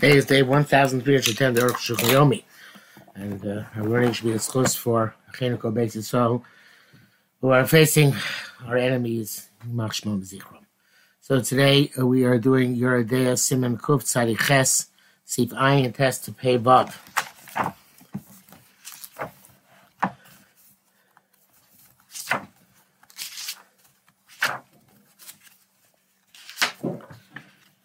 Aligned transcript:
Today 0.00 0.16
is 0.16 0.24
day 0.24 0.42
1310 0.42 1.48
of 1.48 1.54
the 1.56 1.62
Urk 1.62 1.74
Shukhayomi. 1.74 2.42
And 3.14 3.46
uh, 3.46 3.64
our 3.76 3.84
learning 3.84 4.14
should 4.14 4.32
be 4.32 4.38
close 4.38 4.74
for 4.74 5.14
Acheniko 5.30 5.70
Beis 5.74 5.94
Yisrael, 5.94 6.42
who 7.42 7.50
are 7.50 7.66
facing 7.66 8.14
our 8.66 8.78
enemies, 8.78 9.50
Machshmon 9.68 10.26
Zichron. 10.26 10.64
So 11.20 11.42
today 11.42 11.90
uh, 12.00 12.06
we 12.06 12.24
are 12.24 12.38
doing 12.38 12.78
Yoreh 12.78 13.06
De'ah 13.06 13.38
Simon 13.38 13.76
Kuf 13.76 14.04
Tzadi 14.04 14.38
Ches, 14.38 14.86
Sif 15.26 15.50
Ayin 15.50 15.94
Test 15.94 16.24
to 16.24 16.32
pay 16.32 16.56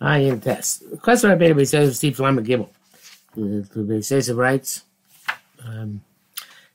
Vav. 0.06 0.22
Ayin 0.22 0.42
Test. 0.42 0.90
The 0.90 0.98
question 0.98 1.30
Rabbi 1.30 1.64
says 1.64 1.98
Steve 1.98 2.20
Lama 2.20 2.42
Gimel. 2.42 2.70
The 3.36 4.02
says 4.02 4.30
it 4.30 4.36
writes 4.36 4.84
um, 5.66 6.02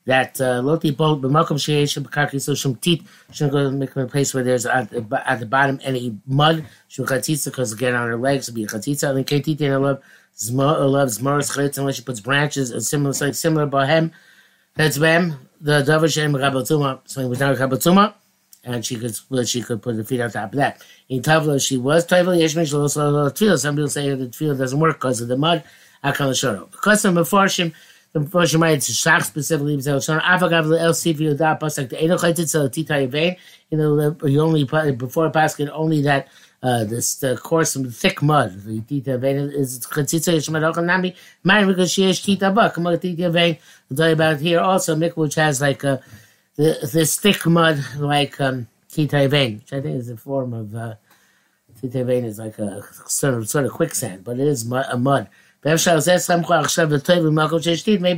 that 0.05 0.41
uh, 0.41 0.61
Loti 0.61 0.91
Bolt 0.91 1.23
Sheish 1.23 1.99
B'Karki 1.99 2.41
So 2.41 2.55
Shum 2.55 2.75
Tit 2.77 3.01
shouldn't 3.33 3.53
go 3.53 3.71
make 3.71 3.95
a 3.97 4.07
place 4.07 4.35
where 4.35 4.45
there's 4.45 4.67
at, 4.67 4.93
at 4.93 5.41
the 5.41 5.47
bottom 5.47 5.81
any 5.83 6.19
mud 6.27 6.67
Shum 6.89 7.07
Chatzitza 7.07 7.47
because 7.47 7.73
again 7.73 7.95
on 7.95 8.09
her 8.09 8.17
legs 8.17 8.49
would 8.49 8.55
be 8.55 8.65
a 8.65 8.67
Chatzitza 8.67 9.15
and 9.15 9.27
Ketit 9.27 9.61
in 9.61 9.73
a 9.73 9.79
love 9.79 10.03
Zmor 10.37 10.91
love 10.91 11.09
Zmoris 11.09 11.57
Chalitz 11.57 11.79
unless 11.79 11.97
she 11.97 12.03
puts 12.03 12.21
branches 12.21 12.71
and 12.71 12.83
similar 12.83 13.15
like 13.21 13.35
similar 13.35 13.67
Bohem 13.67 14.11
that's 14.75 14.97
them 14.97 15.49
the 15.61 15.83
Dover 15.83 16.09
Shem 16.09 16.33
Rabatuma 16.33 17.01
so 17.05 17.21
it 17.21 17.29
was 17.29 17.41
not 17.41 17.57
Rabatuma 17.57 18.15
and 18.65 18.85
she 18.85 18.97
could 18.97 19.19
well, 19.29 19.45
she 19.45 19.63
could 19.63 19.83
put 19.83 19.97
the 19.97 20.05
feet 20.05 20.21
on 20.21 20.31
top 20.31 20.53
of 20.53 20.57
that. 20.57 20.83
In 21.09 21.23
Tavla, 21.23 21.65
she 21.65 21.77
was 21.77 22.07
Tavla 22.07 22.39
Yeshmish 22.39 22.73
Tefillah. 22.73 23.59
Some 23.59 23.77
people 23.77 23.89
say 23.89 24.15
the 24.15 24.27
tefillah 24.27 24.59
doesn't 24.59 24.79
work 24.79 24.97
because 24.97 25.21
of 25.21 25.29
the 25.29 25.37
mud. 25.37 25.65
Akal 26.05 26.31
Shoro. 26.31 26.71
Because 26.71 27.05
of 27.05 27.15
Mefarshim, 27.15 27.73
the 28.13 28.21
Mefarshim 28.21 28.61
write 28.61 28.79
it's 28.79 28.91
Shach 28.91 29.25
specifically. 29.25 29.77
Avagav 29.77 30.79
El 30.79 30.93
Sivi 30.93 31.35
Uda 31.35 31.59
Pasak 31.59 31.91
the 31.91 32.03
Edo 32.05 32.17
Chaitit 32.17 32.49
So 32.49 32.69
Tita 32.69 32.95
Yevain. 32.95 33.37
You 33.71 33.79
know, 33.79 34.17
you 34.25 34.41
only 34.41 34.65
before 34.65 35.31
Paskin 35.31 35.71
only 35.73 36.03
that. 36.03 36.29
Uh, 36.63 36.85
this 36.85 37.15
the 37.15 37.39
course 37.39 37.75
of 37.75 37.97
thick 37.97 38.21
mud. 38.21 38.53
The 38.65 38.83
tita 38.83 39.17
vein 39.17 39.39
is 39.39 39.81
chatzitza 39.81 40.35
yishmad 40.35 40.71
ochanami. 40.71 41.17
Mine 41.43 41.67
because 41.67 41.91
she 41.91 42.05
is 42.05 42.21
tita 42.21 42.51
bak. 42.51 42.75
Come 42.75 42.87
on, 42.87 42.99
tita 42.99 43.31
vein. 43.31 43.57
I'll 43.91 43.97
tell 43.97 44.09
you 44.09 44.13
about 44.13 44.41
here 44.41 44.61
also. 44.61 44.95
Mikvah 44.95 45.17
which 45.17 45.37
has 45.37 45.63
like 45.63 45.85
a 45.85 46.03
the, 46.61 46.91
this 46.93 47.19
thick 47.19 47.47
mud 47.47 47.83
like 47.97 48.39
um, 48.39 48.69
vein, 48.95 49.59
which 49.59 49.73
I 49.73 49.81
think 49.81 49.97
is 49.97 50.11
a 50.11 50.17
form 50.17 50.53
of 50.53 50.75
uh, 50.75 50.95
vein 51.83 52.27
is 52.27 52.39
like 52.39 52.59
a 52.59 52.85
sort 53.07 53.33
of 53.35 53.49
sort 53.49 53.65
of 53.65 53.73
quicksand, 53.73 54.25
but 54.25 54.39
it 54.39 54.47
is 54.47 54.67
mud, 54.67 54.85
a 54.91 54.99
mud. 54.99 55.29
Maybe 55.63 55.79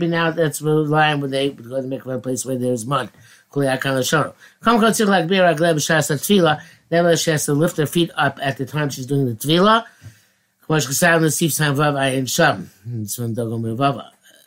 now 0.08 0.30
that's 0.32 0.60
line 0.60 1.20
where 1.20 1.30
they 1.30 1.50
would 1.50 1.68
go 1.68 1.80
to 1.80 1.86
make 1.86 2.04
a 2.04 2.18
place 2.18 2.44
where 2.44 2.58
there's 2.58 2.84
mud. 2.84 3.10
Nevertheless, 6.90 7.20
she 7.20 7.30
has 7.30 7.44
to 7.46 7.54
lift 7.54 7.76
her 7.76 7.86
feet 7.86 8.10
up 8.16 8.38
at 8.42 8.56
the 8.56 8.66
time 8.66 8.90
she's 8.90 9.06
doing 9.06 9.26
the 9.26 9.34
tvila. 9.34 9.84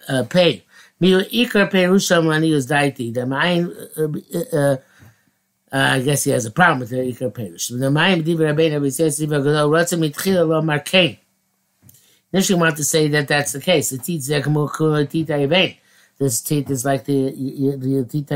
Uh, 0.08 0.24
Daiti. 2.68 3.14
The 3.14 3.26
Mayan, 3.26 3.76
uh, 3.98 4.56
uh, 4.56 4.78
I 5.72 6.02
guess 6.02 6.24
he 6.24 6.32
has 6.32 6.46
a 6.46 6.52
problem 6.52 6.80
with 6.80 6.90
the 6.90 6.98
Ikar 6.98 7.32
Perush. 7.32 7.78
The 7.78 7.92
Mayan 7.92 8.22
Diva 8.24 8.44
Rabbeinu, 8.44 8.80
Mitchila 10.00 10.48
Lo 10.48 10.62
Markein. 10.62 11.18
Want 12.32 12.78
to 12.78 12.84
say 12.84 13.08
that 13.10 13.28
that's 13.28 13.54
the 13.54 13.62
case. 13.62 13.90
The 13.90 13.98
teeth 13.98 14.24
Zekmukula 14.24 15.10
Tita 15.10 15.34
Yevain. 15.34 15.78
This 16.18 16.42
teeth 16.42 16.70
is 16.70 16.86
like 16.86 17.04
the 17.04 17.32
the 17.32 18.06
Tita 18.10 18.36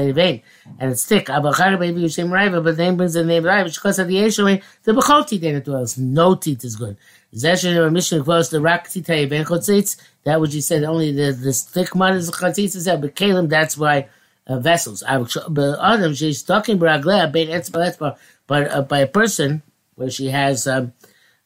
and 0.80 0.92
it's 0.92 1.06
thick. 1.06 1.28
Abachar 1.28 1.80
baby 1.80 2.02
Yushem 2.02 2.30
Raiva, 2.30 2.62
but 2.62 2.75
then 2.75 2.98
brings 2.98 3.14
the 3.14 3.24
name 3.24 3.44
Raiva 3.44 3.74
because 3.74 4.00
of 4.00 4.09
the 4.09 4.16
Yeshua. 4.16 4.62
The 4.84 4.92
Bechol 4.92 5.25
teeth 5.25 5.44
ain't 5.46 5.64
dwells. 5.64 5.98
No 5.98 6.36
teeth 6.36 6.66
is 6.66 6.75
good. 6.75 6.98
Zeshin 7.35 7.75
or 7.75 7.91
mission 7.91 8.23
close 8.23 8.50
the 8.50 8.59
Rak 8.59 8.88
Yevain 8.88 9.45
Chotzitz. 9.45 9.97
That 10.23 10.41
which 10.41 10.53
you 10.53 10.62
said 10.62 10.84
only 10.84 11.12
the 11.12 11.31
this 11.31 11.63
thick 11.63 11.95
mud 11.95 12.16
is 12.16 12.31
Chotzitz 12.31 12.84
there, 12.85 12.97
but 12.97 13.16
Kalim 13.16 13.50
that's 13.50 13.78
why 13.78 14.07
uh, 14.47 14.59
vessels. 14.59 15.03
But 15.50 15.79
Adam 15.81 16.13
she's 16.13 16.41
talking 16.44 16.79
Braglea 16.79 17.31
bein 17.31 17.50
etzba 17.50 18.18
but 18.47 18.72
uh, 18.72 18.81
by 18.81 19.00
a 19.00 19.07
person 19.07 19.62
where 19.95 20.09
she 20.09 20.28
has 20.28 20.66
um, 20.66 20.94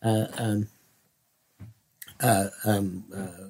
uh, 0.01 0.27
um, 0.37 0.67
uh, 2.21 2.47
um, 2.65 3.03
uh, 3.15 3.47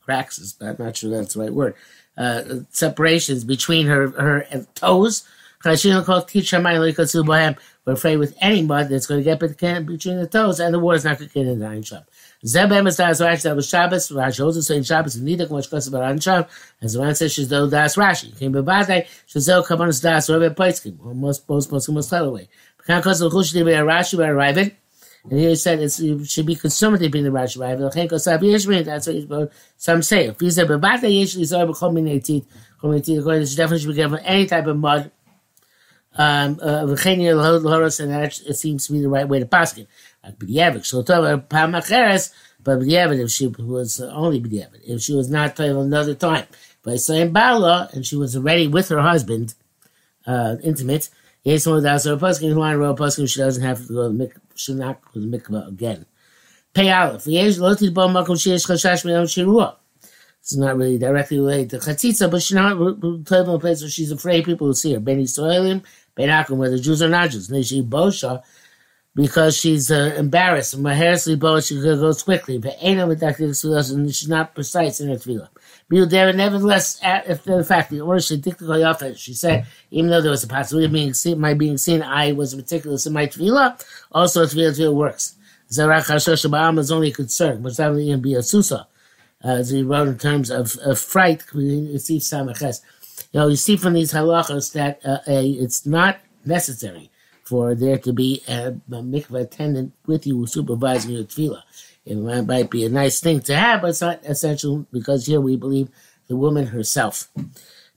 cracks, 0.00 0.56
I'm 0.60 0.76
not 0.78 0.96
sure 0.96 1.10
that's 1.10 1.34
the 1.34 1.40
right 1.40 1.52
word. 1.52 1.74
Uh, 2.16 2.42
separations 2.70 3.44
between 3.44 3.86
her 3.86 4.08
her 4.10 4.66
toes. 4.74 5.24
We're 7.84 7.92
afraid 7.92 8.16
with 8.16 8.34
any 8.40 8.62
mud 8.62 8.88
that's 8.88 9.06
going 9.06 9.20
to 9.20 9.24
get 9.24 9.38
between 9.38 10.16
the 10.16 10.26
toes, 10.26 10.58
and 10.58 10.72
the 10.72 10.78
water's 10.78 11.04
not 11.04 11.18
going 11.18 11.28
to 11.28 11.34
get 11.34 11.46
in 11.46 11.58
the 11.58 11.66
iron 11.66 11.82
shop. 11.82 12.08
Zebem 12.44 12.86
is 12.88 12.96
das 12.96 13.20
Rashi 13.20 13.42
that 13.42 13.56
was 13.56 13.68
Shabbos. 13.68 14.08
Rashi 14.10 14.44
also 14.44 14.60
saying 14.60 14.84
Shabbos 14.84 15.16
and 15.16 15.28
Nidak 15.28 15.50
much 15.50 15.68
closer 15.68 15.90
about 15.90 16.14
Ansham. 16.14 16.48
As 16.80 16.94
the 16.94 17.02
man 17.02 17.14
says, 17.14 17.32
she's 17.32 17.48
though 17.48 17.68
das 17.68 17.96
Rashi. 17.96 18.38
Came 18.38 18.52
by 18.52 18.60
Badai, 18.60 19.06
she's 19.26 19.46
though 19.46 19.62
come 19.62 19.82
on 19.82 19.88
das 19.88 20.30
Rabbi 20.30 20.48
Poitskim. 20.54 20.98
Most 21.14 21.48
most 21.48 21.70
most 21.70 21.88
most 21.90 22.08
tell 22.08 22.24
away. 22.26 22.48
Because 22.78 23.04
cause 23.04 23.18
the 23.20 23.30
Chush 23.30 23.52
to 23.52 23.64
be 23.64 23.72
a 23.72 23.82
Rashi 23.82 24.18
by 24.18 24.28
arriving. 24.28 24.72
And 25.30 25.40
he 25.40 25.54
said 25.56 25.80
it 25.80 26.26
should 26.26 26.44
be 26.46 26.54
consumative 26.54 27.12
being 27.12 27.24
the 27.24 27.30
Rashi 27.30 27.58
by 27.58 27.72
arriving. 27.72 28.84
That's 28.84 29.06
what 29.06 29.52
some 29.76 30.02
say. 30.02 30.26
If 30.26 30.40
he 30.40 30.50
said, 30.50 30.68
but 30.68 30.80
Badai 30.80 31.12
usually 31.12 31.44
saw 31.46 31.64
Bechom 31.66 31.98
in 31.98 32.20
teeth. 32.20 32.46
According 32.76 33.02
to 33.02 33.22
definitely 33.22 33.78
should 33.78 33.88
be 33.88 33.94
given 33.94 34.18
any 34.20 34.46
type 34.46 34.66
of 34.66 34.76
mud. 34.76 35.10
Um, 36.16 36.60
uh, 36.62 36.86
and 36.86 36.90
it 36.90 38.56
seems 38.56 38.86
to 38.86 38.92
be 38.92 39.00
the 39.00 39.08
right 39.08 39.28
way 39.28 39.40
to 39.40 39.46
pass 39.46 39.76
it. 39.76 39.88
Like 40.22 40.38
b'diavad, 40.38 40.84
she'll 40.84 41.02
tell 41.02 41.24
her 41.24 41.38
pamacheres, 41.38 42.32
but 42.62 42.78
b'diavad 42.78 43.20
if 43.20 43.30
she 43.30 43.48
was 43.48 44.00
only 44.00 44.40
b'diavad, 44.40 44.80
if 44.84 45.02
she 45.02 45.14
was 45.14 45.28
not 45.28 45.56
told 45.56 45.84
another 45.84 46.14
time. 46.14 46.46
But 46.82 46.98
saying 46.98 47.32
bala, 47.32 47.88
and 47.92 48.06
she 48.06 48.16
was 48.16 48.36
already 48.36 48.68
with 48.68 48.88
her 48.90 49.00
husband, 49.00 49.54
uh, 50.26 50.56
intimate. 50.62 51.10
Yes, 51.42 51.66
one 51.66 51.76
without 51.76 52.04
her 52.04 52.16
paskin, 52.16 52.52
who 52.52 52.62
on 52.62 52.76
royal 52.76 52.96
paskin, 52.96 53.28
she 53.28 53.40
doesn't 53.40 53.62
have 53.62 53.86
to 53.86 53.92
go 53.92 54.10
to 54.10 54.16
the 54.16 54.24
mikvah, 54.26 54.40
should 54.54 54.76
not 54.76 55.02
go 55.02 55.12
to 55.14 55.20
the 55.20 55.38
mikvah 55.38 55.68
again. 55.68 56.06
Pay 56.74 56.90
aleph. 56.90 57.26
Yes, 57.26 57.58
lo 57.58 57.74
tidbo 57.74 58.08
makom 58.08 58.36
sheyesh 58.36 58.66
chashash 58.66 59.04
me'am 59.04 59.24
shirua. 59.24 59.76
It's 60.40 60.56
not 60.56 60.76
really 60.76 60.98
directly 60.98 61.38
related 61.38 61.70
to 61.70 61.78
chatzitza, 61.78 62.30
but 62.30 62.42
she's 62.42 62.54
not 62.54 62.76
told 62.76 63.48
in 63.48 63.54
a 63.54 63.58
place 63.58 63.80
where 63.80 63.88
she's 63.88 64.12
afraid 64.12 64.44
people 64.44 64.66
will 64.66 64.74
see 64.74 64.92
her. 64.92 65.00
Beni 65.00 65.24
soilim, 65.24 65.82
benakum, 66.16 66.56
whether 66.56 66.78
Jews 66.78 67.02
or 67.02 67.08
not 67.08 67.30
Jews. 67.30 67.48
Neshi 67.48 67.86
bosha, 67.86 68.42
because 69.14 69.56
she's 69.56 69.90
uh, 69.90 70.14
embarrassed. 70.16 70.76
Maheriously 70.76 71.36
both 71.36 71.64
she 71.64 71.80
goes 71.80 72.22
quickly, 72.22 72.58
but 72.58 72.76
ain't 72.80 73.00
and 73.00 74.14
she's 74.14 74.28
not 74.28 74.54
precise 74.54 75.00
in 75.00 75.08
her 75.08 75.16
tefillah. 75.16 75.48
Nevertheless, 75.90 76.98
if 77.02 77.44
the 77.44 77.62
fact 77.62 77.90
the 77.90 78.00
order 78.00 78.20
she 78.20 78.36
dictated 78.36 79.18
she 79.18 79.34
said, 79.34 79.66
even 79.90 80.10
though 80.10 80.20
there 80.20 80.30
was 80.30 80.42
a 80.42 80.48
possibility 80.48 80.86
of 80.86 80.92
being 80.92 81.14
seen, 81.14 81.38
my 81.38 81.54
being 81.54 81.78
seen, 81.78 82.02
I 82.02 82.32
was 82.32 82.56
meticulous 82.56 83.06
in 83.06 83.12
my 83.12 83.26
tefillah. 83.26 83.84
Also, 84.10 84.44
tefillah 84.44 84.76
tefillah 84.76 84.94
works. 84.94 85.36
Zarach 85.70 86.06
Hashosh 86.06 86.48
Ba'am 86.50 86.78
is 86.78 86.90
only 86.90 87.12
concern, 87.12 87.62
but 87.62 87.76
that 87.76 87.90
would 87.90 88.00
even 88.00 88.20
be 88.20 88.34
a 88.34 88.42
susa, 88.42 88.86
uh, 89.44 89.48
as 89.48 89.70
he 89.70 89.82
wrote 89.82 90.08
in 90.08 90.18
terms 90.18 90.50
of, 90.50 90.76
of 90.78 90.98
fright. 90.98 91.42
You 91.54 91.98
see, 91.98 92.18
You 93.32 93.40
know, 93.40 93.48
you 93.48 93.56
see 93.56 93.76
from 93.76 93.94
these 93.94 94.12
halachas 94.12 94.72
that 94.72 95.04
uh, 95.04 95.18
a, 95.26 95.50
it's 95.50 95.86
not 95.86 96.18
necessary 96.44 97.10
for 97.44 97.74
there 97.74 97.98
to 97.98 98.12
be 98.12 98.42
a, 98.48 98.68
a 98.68 99.02
mikveh 99.02 99.42
attendant 99.42 99.92
with 100.06 100.26
you 100.26 100.46
supervising 100.46 101.12
your 101.12 101.24
tefillah. 101.24 101.62
It 102.06 102.16
might 102.46 102.70
be 102.70 102.84
a 102.84 102.88
nice 102.88 103.20
thing 103.20 103.40
to 103.42 103.56
have, 103.56 103.80
but 103.80 103.90
it's 103.90 104.00
not 104.00 104.24
essential 104.24 104.86
because 104.92 105.26
here 105.26 105.40
we 105.40 105.56
believe 105.56 105.88
the 106.28 106.36
woman 106.36 106.66
herself. 106.66 107.28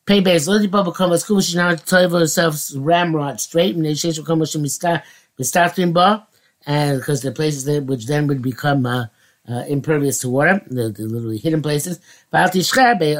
Pay 0.05 0.21
base, 0.21 0.47
let 0.47 0.61
the 0.61 0.67
bubble 0.67 0.93
come 0.93 1.11
as. 1.11 1.25
She's 1.25 1.55
not 1.55 1.85
tell 1.85 2.09
herself 2.09 2.71
ramrod 2.75 3.41
straight, 3.41 3.75
and 3.75 3.83
they 3.83 3.93
she's 3.93 4.19
come 4.19 4.39
with 4.39 4.51
mistatin 4.51 5.93
ba, 5.93 6.27
and 6.65 6.99
because 6.99 7.21
the 7.21 7.31
places 7.31 7.65
that 7.65 7.83
which 7.83 8.07
then 8.07 8.27
would 8.27 8.41
become 8.41 8.85
uh, 8.85 9.07
uh, 9.47 9.63
impervious 9.67 10.19
to 10.19 10.29
water, 10.29 10.61
the, 10.67 10.89
the 10.89 11.03
literally 11.03 11.37
hidden 11.37 11.61
places. 11.61 11.99
But 12.29 12.51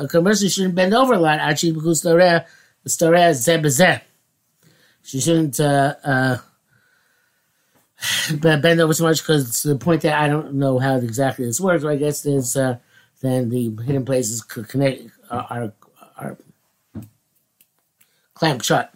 commercial 0.10 0.50
shouldn't 0.50 0.76
bend 0.76 0.94
over 0.94 1.14
a 1.14 1.20
lot. 1.20 1.40
Actually, 1.40 1.74
because 1.74 2.04
she 5.08 5.22
shouldn't 5.22 5.60
uh, 5.60 5.96
uh, 6.04 6.38
bend 8.42 8.82
over 8.82 8.94
so 8.94 9.06
much 9.06 9.22
because 9.22 9.62
to 9.62 9.70
the 9.70 9.78
point 9.78 10.02
that 10.02 10.20
I 10.20 10.28
don't 10.28 10.56
know 10.56 10.80
how 10.80 10.98
exactly 10.98 11.46
this 11.46 11.62
works. 11.62 11.86
I 11.86 11.96
guess 11.96 12.24
there's 12.24 12.58
uh, 12.58 12.78
then 13.22 13.50
the 13.50 13.76
hidden 13.86 14.06
places 14.06 14.42
connect 14.42 15.04
are 15.32 15.74
are, 16.18 16.38
clamped 18.34 18.66
shut. 18.66 18.94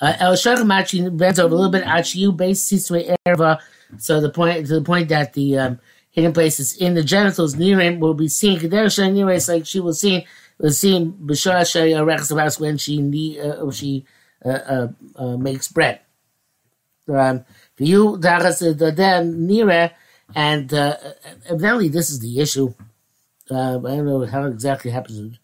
Uh, 0.00 0.14
El 0.18 0.34
Shachamachi 0.34 1.16
bends 1.16 1.38
over 1.38 1.54
a 1.54 1.56
little 1.56 1.72
bit. 1.72 1.84
Achiu 1.84 2.36
base 2.36 2.70
erva. 3.26 3.60
So 3.98 4.20
the 4.20 4.30
point 4.30 4.66
to 4.66 4.74
the 4.74 4.82
point 4.82 5.08
that 5.08 5.32
the 5.32 5.58
um, 5.58 5.80
hidden 6.20 6.32
places 6.32 6.76
in 6.76 6.94
the 6.94 7.02
genitals. 7.02 7.56
Nirim 7.56 7.98
will 7.98 8.14
be 8.14 8.28
seen. 8.28 8.58
Kedersha 8.58 9.10
Nirim 9.10 9.48
like 9.48 9.66
she 9.66 9.80
was 9.80 10.00
seen 10.00 10.24
was 10.58 10.78
seen 10.78 11.12
b'shara 11.12 11.62
shayarechs 11.62 12.60
when 12.60 12.76
she 12.76 13.40
uh, 13.40 13.70
she 13.70 14.04
uh, 14.44 14.48
uh, 14.48 14.88
uh, 15.16 15.36
makes 15.36 15.68
bread. 15.68 16.00
Um, 17.08 17.44
you 17.78 18.18
the 18.18 18.92
then 18.94 19.48
nira, 19.48 19.92
and 20.34 20.72
uh, 20.72 20.96
evidently 21.48 21.88
this 21.88 22.10
is 22.10 22.20
the 22.20 22.40
issue. 22.40 22.74
Uh, 23.50 23.78
I 23.78 23.96
don't 23.96 24.06
know 24.06 24.24
how 24.26 24.44
exactly 24.44 24.90
happens 24.90 25.38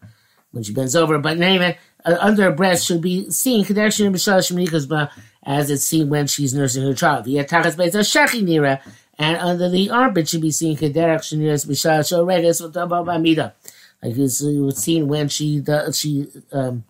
when 0.53 0.63
she 0.63 0.73
bends 0.73 0.95
over, 0.95 1.19
but 1.19 1.41
anyway, 1.41 1.79
uh, 2.05 2.17
under 2.21 2.45
her 2.45 2.53
breast 2.53 2.87
should 2.87 3.01
be 3.01 3.31
seen 3.31 3.65
connection 3.65 4.15
as 4.15 5.71
it's 5.71 5.85
seen 5.85 6.09
when 6.09 6.27
she's 6.27 6.55
nursing 6.55 6.85
her 6.85 6.95
child. 6.95 7.27
And 9.19 9.37
under 9.39 9.69
the 9.69 9.91
armpit 9.91 10.29
should 10.29 10.43
be 10.43 10.51
seen 10.51 10.77
like 14.03 14.19
it's, 14.19 14.43
it 14.43 14.61
was 14.61 14.77
seen 14.77 15.09
when 15.09 15.29
she 15.29 15.61
does, 15.61 15.99
she 15.99 16.27
um, 16.53 16.85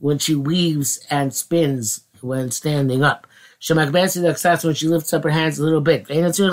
when 0.00 0.18
she 0.18 0.34
weaves 0.34 1.04
and 1.10 1.34
spins 1.34 2.02
when 2.20 2.50
standing 2.50 3.02
up. 3.02 3.26
Shemakbesi 3.60 4.20
when 4.64 4.74
she 4.74 4.88
lifts 4.88 5.12
up 5.12 5.22
her 5.22 5.30
hands 5.30 5.60
a 5.60 5.64
little 5.64 5.80
bit. 5.80 6.08
She 6.08 6.14
doesn't 6.16 6.50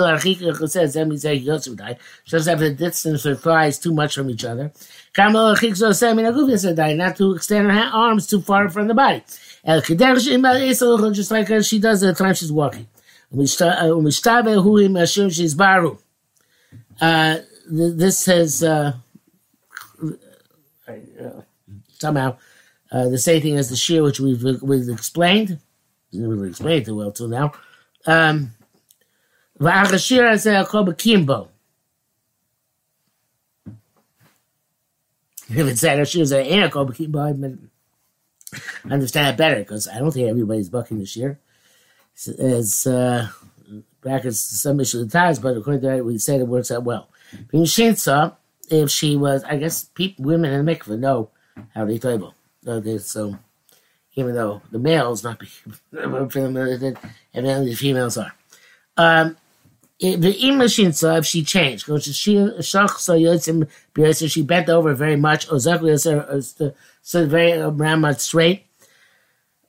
have 2.50 2.60
the 2.60 2.74
distance 2.76 3.24
her 3.24 3.34
thighs 3.34 3.80
too 3.80 3.92
much 3.92 4.14
from 4.14 4.30
each 4.30 4.44
other. 4.44 4.70
Not 5.16 7.16
to 7.16 7.34
extend 7.34 7.70
her 7.70 7.90
arms 7.92 8.28
too 8.28 8.40
far 8.40 8.68
from 8.68 8.86
the 8.86 8.94
body. 8.94 9.24
Just 9.66 11.30
like 11.32 11.48
she 11.64 11.80
does 11.80 12.04
at 12.04 12.16
the 12.16 12.24
time 12.24 12.34
she's 12.34 12.52
walking. 12.52 12.86
We 13.30 13.46
start 13.46 13.78
uh, 13.78 13.94
we. 13.96 14.10
Uh 17.00 17.36
th 17.70 17.96
this 17.96 18.26
has 18.26 18.62
uh, 18.64 18.94
uh, 20.88 21.42
somehow 21.98 22.36
uh, 22.90 23.08
the 23.08 23.18
same 23.18 23.40
thing 23.42 23.56
as 23.56 23.70
the 23.70 23.76
shear, 23.76 24.02
which 24.02 24.18
we've, 24.20 24.42
we've 24.62 24.88
explained. 24.88 25.58
Didn't 26.10 26.28
really 26.28 26.48
explain 26.48 26.82
it 26.82 26.86
too 26.86 26.96
well 26.96 27.12
till 27.12 27.28
now. 27.28 27.52
Um. 28.06 28.52
If 35.50 35.66
it 35.66 35.78
said 35.78 35.98
Ashir 36.00 36.22
is 36.22 36.32
a 36.32 36.70
kol 36.70 36.88
kimbo, 36.88 37.18
I 37.20 37.34
understand 38.90 39.28
it 39.28 39.36
better 39.36 39.58
because 39.58 39.86
I 39.88 39.98
don't 39.98 40.12
think 40.12 40.28
everybody's 40.28 40.70
bucking 40.70 40.98
the 40.98 41.06
shear. 41.06 41.38
It's 42.26 42.86
uh, 42.86 43.28
brackets 44.00 44.40
some 44.40 44.80
issue 44.80 45.00
of 45.00 45.10
the 45.10 45.18
times, 45.18 45.38
but 45.38 45.56
according 45.56 45.82
to 45.82 45.88
that, 45.88 46.04
we 46.04 46.18
say 46.18 46.36
it 46.36 46.46
works 46.46 46.70
out 46.70 46.84
well. 46.84 47.08
Being 47.48 47.64
Shinsa, 47.64 48.36
if 48.68 48.90
she 48.90 49.16
was, 49.16 49.44
I 49.44 49.56
guess 49.56 49.84
people, 49.84 50.24
women 50.24 50.52
in 50.52 50.64
the 50.64 50.72
mikveh 50.72 50.98
know 50.98 51.30
how 51.74 51.84
they 51.84 51.98
table. 51.98 52.34
So 52.64 53.38
even 54.14 54.34
though 54.34 54.62
the 54.70 54.78
males 54.78 55.24
not 55.24 55.40
and 55.92 56.96
then 57.32 57.64
the 57.64 57.74
females 57.74 58.18
are. 58.18 58.32
Um, 58.96 59.36
the 60.00 60.32
imashinsa, 60.32 61.18
if 61.18 61.26
she 61.26 61.44
changed, 61.44 61.86
because 61.86 62.04
she 62.16 62.36
she 64.28 64.42
bent 64.42 64.68
over 64.70 64.94
very 64.94 65.16
much, 65.16 65.50
or 65.52 65.60
so 67.02 67.26
very 67.26 67.52
around 67.52 68.00
much 68.00 68.18
straight. 68.20 68.64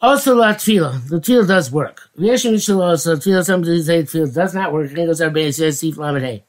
Also, 0.02 0.36
la 0.36 0.54
tefillah. 0.54 1.08
The 1.10 1.20
tefillah 1.20 1.48
does 1.48 1.72
work. 1.72 2.10
V'yeshim 2.18 2.82
also 2.82 3.16
tefillah. 3.16 3.46
Somebody 3.46 3.84
say 3.84 4.04
tefillah 4.04 4.34
does 4.34 4.54
not 4.56 4.74
work. 4.74 4.92
It 4.92 4.96
goes 4.96 5.22
everybody 5.22 5.52
says 5.52 5.84
lamed 5.84 6.22
hey. 6.22 6.44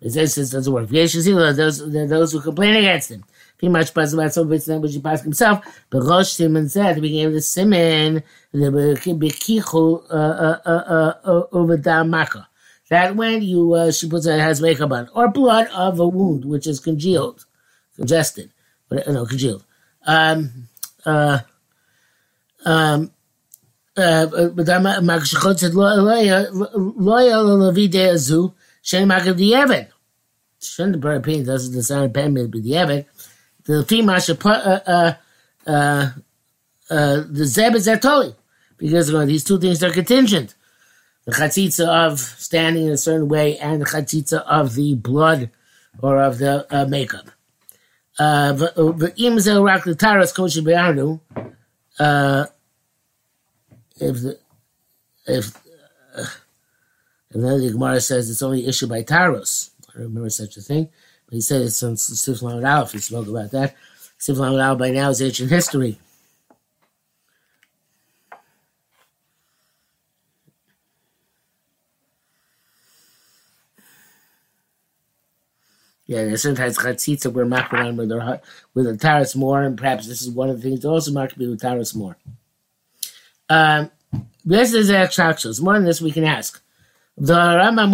It 0.00 0.10
says 0.10 0.34
this 0.34 0.50
doesn't 0.50 0.72
work. 0.72 0.88
V'yeshim 0.88 1.56
those 1.56 2.08
those 2.08 2.32
who 2.32 2.40
complain 2.40 2.76
against 2.76 3.10
him. 3.10 3.24
Pretty 3.58 3.72
much 3.72 3.94
Pas 3.94 4.12
about 4.12 4.32
some 4.32 4.48
bits 4.48 4.66
which 4.66 4.92
he 4.92 5.00
passed 5.00 5.24
himself. 5.24 5.64
But 5.90 6.04
Rosh 6.04 6.32
Simon 6.32 6.68
said 6.68 7.00
beginning 7.00 7.26
of 7.26 7.32
the 7.32 7.40
Simon, 7.40 8.22
the 8.52 8.58
Bekichu 8.60 10.02
uh, 10.10 10.14
uh, 10.14 11.14
uh, 11.24 11.42
over 11.52 11.78
Damaka. 11.78 12.46
That 12.90 13.16
when 13.16 13.42
you 13.42 13.72
uh, 13.74 13.92
she 13.92 14.08
puts 14.08 14.26
her 14.26 14.38
has 14.38 14.60
makeup 14.60 14.92
on, 14.92 15.08
or 15.14 15.28
blood 15.28 15.68
of 15.68 15.98
a 15.98 16.06
wound 16.06 16.44
which 16.44 16.66
is 16.66 16.80
congealed, 16.80 17.44
congested, 17.96 18.52
but 18.88 19.08
no 19.08 19.26
congealed. 19.26 19.64
Um, 20.06 20.68
uh, 21.04 21.40
Makshachot 23.96 25.58
said, 25.58 25.74
"Lo 25.74 27.18
yal 27.20 27.44
levi 27.44 27.88
de'azu 27.88 28.52
shen 28.82 29.08
makav 29.08 29.36
di'evet." 29.36 29.88
Shouldn't 30.60 31.00
the 31.00 31.10
opinion 31.10 31.46
doesn't 31.46 31.72
design 31.72 32.12
be 32.12 32.20
di'evet 32.20 33.06
the 33.66 33.84
female 33.84 34.18
should 34.18 34.40
put 34.40 34.56
uh, 34.56 34.80
uh, 34.86 35.14
uh, 35.66 36.10
uh, 36.88 37.22
the 37.28 37.44
zeb 37.44 37.74
is 37.74 37.86
atoli 37.86 38.34
because 38.78 39.12
uh, 39.12 39.24
these 39.24 39.44
two 39.44 39.58
things 39.58 39.82
are 39.82 39.90
contingent. 39.90 40.54
The 41.24 41.32
chatzitza 41.32 41.86
of 41.88 42.20
standing 42.20 42.86
in 42.86 42.92
a 42.92 42.96
certain 42.96 43.28
way 43.28 43.58
and 43.58 43.80
the 43.80 43.86
chatzitza 43.86 44.44
of 44.46 44.74
the 44.74 44.94
blood 44.94 45.50
or 46.00 46.22
of 46.22 46.38
the 46.38 46.66
uh, 46.74 46.86
makeup. 46.86 47.30
Uh, 48.18 48.52
the 48.52 49.12
imzel 49.18 49.64
rak 49.64 49.84
the 49.84 49.94
taras 49.94 50.32
kosher 50.32 50.62
be'arnu. 50.62 51.20
If 53.98 54.22
the 54.22 54.38
if 55.26 55.56
uh, 56.16 56.24
and 57.32 57.44
then 57.44 57.60
the 57.60 57.70
Gemara 57.70 58.00
says 58.00 58.30
it's 58.30 58.42
only 58.42 58.66
issued 58.66 58.88
by 58.88 59.02
taros. 59.02 59.70
I 59.94 60.00
remember 60.00 60.30
such 60.30 60.56
a 60.56 60.60
thing. 60.60 60.88
He 61.30 61.40
said 61.40 61.62
it's 61.62 61.82
on 61.82 61.96
Sif 61.96 62.40
Lamed. 62.42 62.90
He 62.90 62.98
spoke 62.98 63.26
about 63.26 63.50
that. 63.50 63.74
Sif 64.18 64.38
by 64.38 64.90
now 64.90 65.10
is 65.10 65.20
ancient 65.20 65.50
history. 65.50 65.98
Yeah, 76.06 76.36
sometimes 76.36 76.78
chatzitza 76.78 77.32
we're 77.32 77.42
on 77.42 77.96
with 77.96 78.08
the 78.08 78.40
with 78.74 78.86
the 78.86 78.96
taras 78.96 79.34
more, 79.34 79.62
and 79.64 79.76
perhaps 79.76 80.06
this 80.06 80.22
is 80.22 80.30
one 80.30 80.48
of 80.48 80.62
the 80.62 80.68
things 80.68 80.82
that 80.82 80.88
also 80.88 81.10
marked 81.10 81.36
with 81.36 81.60
taras 81.60 81.96
more. 81.96 82.16
Um, 83.48 83.90
this 84.44 84.72
is 84.72 84.90
extractions. 84.90 85.60
More 85.60 85.74
than 85.74 85.84
this, 85.84 86.00
we 86.00 86.12
can 86.12 86.24
ask. 86.24 86.62
The 87.18 87.34
Rambam 87.34 87.90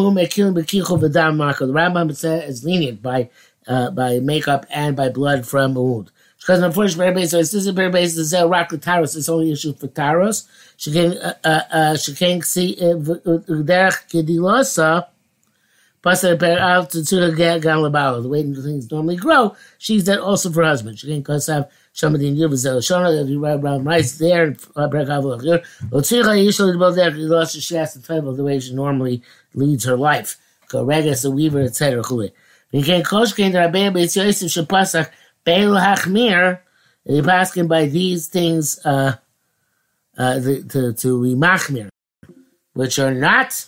Rambam 1.72 2.10
is 2.10 2.64
lenient 2.64 3.02
by 3.02 3.31
uh, 3.66 3.90
by 3.90 4.19
makeup 4.19 4.66
and 4.71 4.97
by 4.97 5.09
blood 5.09 5.47
from 5.47 5.76
a 5.76 5.82
wound. 5.82 6.11
Because 6.38 6.61
unfortunately, 6.61 7.26
so 7.26 7.38
this 7.38 7.54
is 7.54 7.68
base. 7.90 8.16
The 8.16 8.49
rock 8.49 8.71
taros. 8.71 9.16
It's 9.16 9.28
only 9.28 9.52
issue 9.52 9.75
for 9.75 9.87
taros. 9.87 10.49
She 10.76 10.92
can 10.92 11.16
uh, 11.18 11.35
uh, 11.44 11.61
uh 11.71 11.97
she 11.97 12.14
can 12.14 12.42
see 12.42 12.76
uh, 12.80 12.94
derech 12.94 14.09
out 16.59 16.90
to 16.90 17.00
the 17.00 17.30
The 18.21 18.28
way 18.28 18.42
things 18.42 18.90
normally 18.90 19.16
grow, 19.16 19.54
she's 19.78 20.04
that 20.06 20.21
also 20.21 20.50
for 20.50 20.64
husband. 20.64 20.99
She 20.99 21.06
can 21.06 21.23
cause 21.23 21.47
have 21.47 21.71
somebody 21.92 22.28
in 22.28 22.37
Yubzel 22.37 22.78
Shona 22.78 23.18
that 23.18 23.30
you 23.30 23.38
write 23.38 23.61
around 23.61 23.84
right 23.84 24.04
there 24.18 24.56
break 24.90 25.08
off 25.08 25.25
of 25.25 25.42
here. 25.42 25.62
Otzira 25.90 26.42
usually 26.42 26.75
about 26.75 26.94
there 26.94 27.11
he 27.11 27.22
lost 27.22 27.61
she 27.61 27.75
has 27.75 27.94
to 27.94 28.18
of 28.18 28.37
the 28.37 28.44
way 28.44 28.58
she 28.58 28.75
normally 28.75 29.22
leads 29.54 29.84
her 29.84 29.96
life. 29.96 30.38
Go 30.68 30.84
regas 30.84 31.22
the 31.22 31.30
weaver, 31.30 31.61
etc. 31.61 32.02
We 32.72 32.82
can 32.82 33.02
koshkin 33.02 33.52
Rabbeinu 33.52 33.94
Beis 33.94 34.16
Yosef 34.16 34.50
Shapasach 34.50 35.11
Beil 35.44 35.72
Hachmir. 35.72 36.61
They 37.04 37.20
asking 37.20 37.68
by 37.68 37.87
these 37.87 38.28
things 38.28 38.78
uh, 38.84 39.16
uh, 40.16 40.38
the, 40.38 40.62
to 40.62 40.92
to 40.92 41.22
be 41.22 41.34
machmir, 41.34 41.88
which 42.75 42.99
are 42.99 43.12
not 43.12 43.66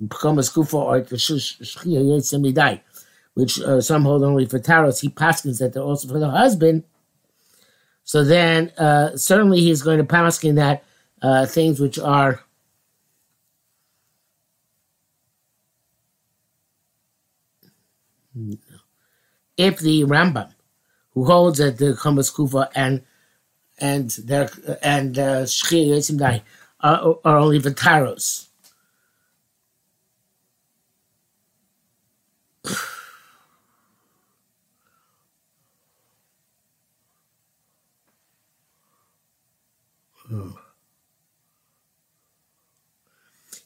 become 0.00 0.38
a 0.38 0.42
skufa 0.42 0.74
or 0.74 1.00
the 1.00 1.16
shchia 1.16 2.02
yetzimidai, 2.02 2.80
which 3.34 3.60
uh, 3.60 3.80
some 3.80 4.02
hold 4.02 4.24
only 4.24 4.46
for 4.46 4.58
taros. 4.58 5.00
He 5.00 5.08
paskins 5.08 5.60
that 5.60 5.72
they're 5.72 5.82
also 5.82 6.08
for 6.08 6.18
the 6.18 6.30
husband. 6.30 6.84
So 8.04 8.24
then, 8.24 8.70
uh, 8.78 9.16
certainly 9.16 9.60
he's 9.60 9.82
going 9.82 9.98
to 9.98 10.04
paskin 10.04 10.56
that 10.56 10.84
uh, 11.22 11.46
things 11.46 11.80
which 11.80 11.98
are 11.98 12.40
if 19.56 19.78
the 19.78 20.04
Rambam, 20.04 20.52
who 21.10 21.24
holds 21.24 21.58
that 21.58 21.78
the 21.78 21.92
Chamas 21.92 22.34
Kufa 22.34 22.70
and 22.74 23.02
and 23.78 24.10
their 24.10 24.48
and 24.82 25.18
uh, 25.18 25.42
Shchir 25.42 26.42
are, 26.80 27.16
are 27.24 27.36
only 27.36 27.60
Vitaros, 27.60 28.48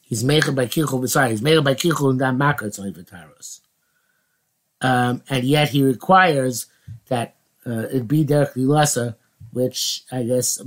He's 0.01 0.23
made 0.23 0.43
by 0.55 0.65
Kichel, 0.67 1.07
sorry, 1.09 1.31
he's 1.31 1.41
made 1.41 1.61
by 1.63 1.73
Kichel 1.73 2.21
and 2.21 2.37
Maka, 2.37 2.65
it's 2.65 2.79
only 2.79 2.93
for 2.93 3.03
Taros. 3.03 3.59
um, 4.81 5.21
and 5.29 5.43
yet 5.43 5.69
he 5.69 5.83
requires 5.83 6.67
that 7.07 7.35
uh, 7.65 7.87
it 7.91 8.07
be 8.07 8.23
Derek 8.23 8.53
Lilasa, 8.53 9.15
which 9.51 10.03
I 10.11 10.23
guess 10.23 10.61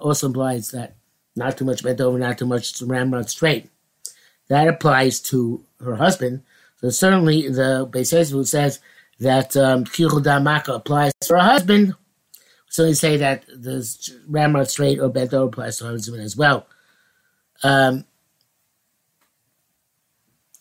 also 0.00 0.26
implies 0.28 0.70
that 0.70 0.94
not 1.34 1.58
too 1.58 1.64
much 1.64 1.82
bent 1.82 2.00
over, 2.00 2.18
not 2.18 2.38
too 2.38 2.46
much 2.46 2.80
ramrod 2.80 3.28
straight. 3.28 3.70
That 4.48 4.68
applies 4.68 5.20
to 5.22 5.64
her 5.80 5.96
husband. 5.96 6.42
So 6.80 6.90
certainly 6.90 7.48
the 7.48 7.88
Beis 7.90 8.30
who 8.30 8.44
says 8.44 8.78
that 9.18 9.56
um, 9.56 9.84
Maka 10.42 10.74
applies 10.74 11.12
to 11.22 11.34
her 11.34 11.40
husband. 11.40 11.94
So 12.68 12.84
they 12.84 12.94
say 12.94 13.16
that 13.18 13.46
the 13.46 13.86
ramrod 14.28 14.68
straight 14.68 14.98
or 14.98 15.04
over 15.04 15.42
applies 15.42 15.78
to 15.78 15.86
husband 15.86 16.22
as 16.22 16.36
well. 16.36 16.66
Um, 17.62 18.04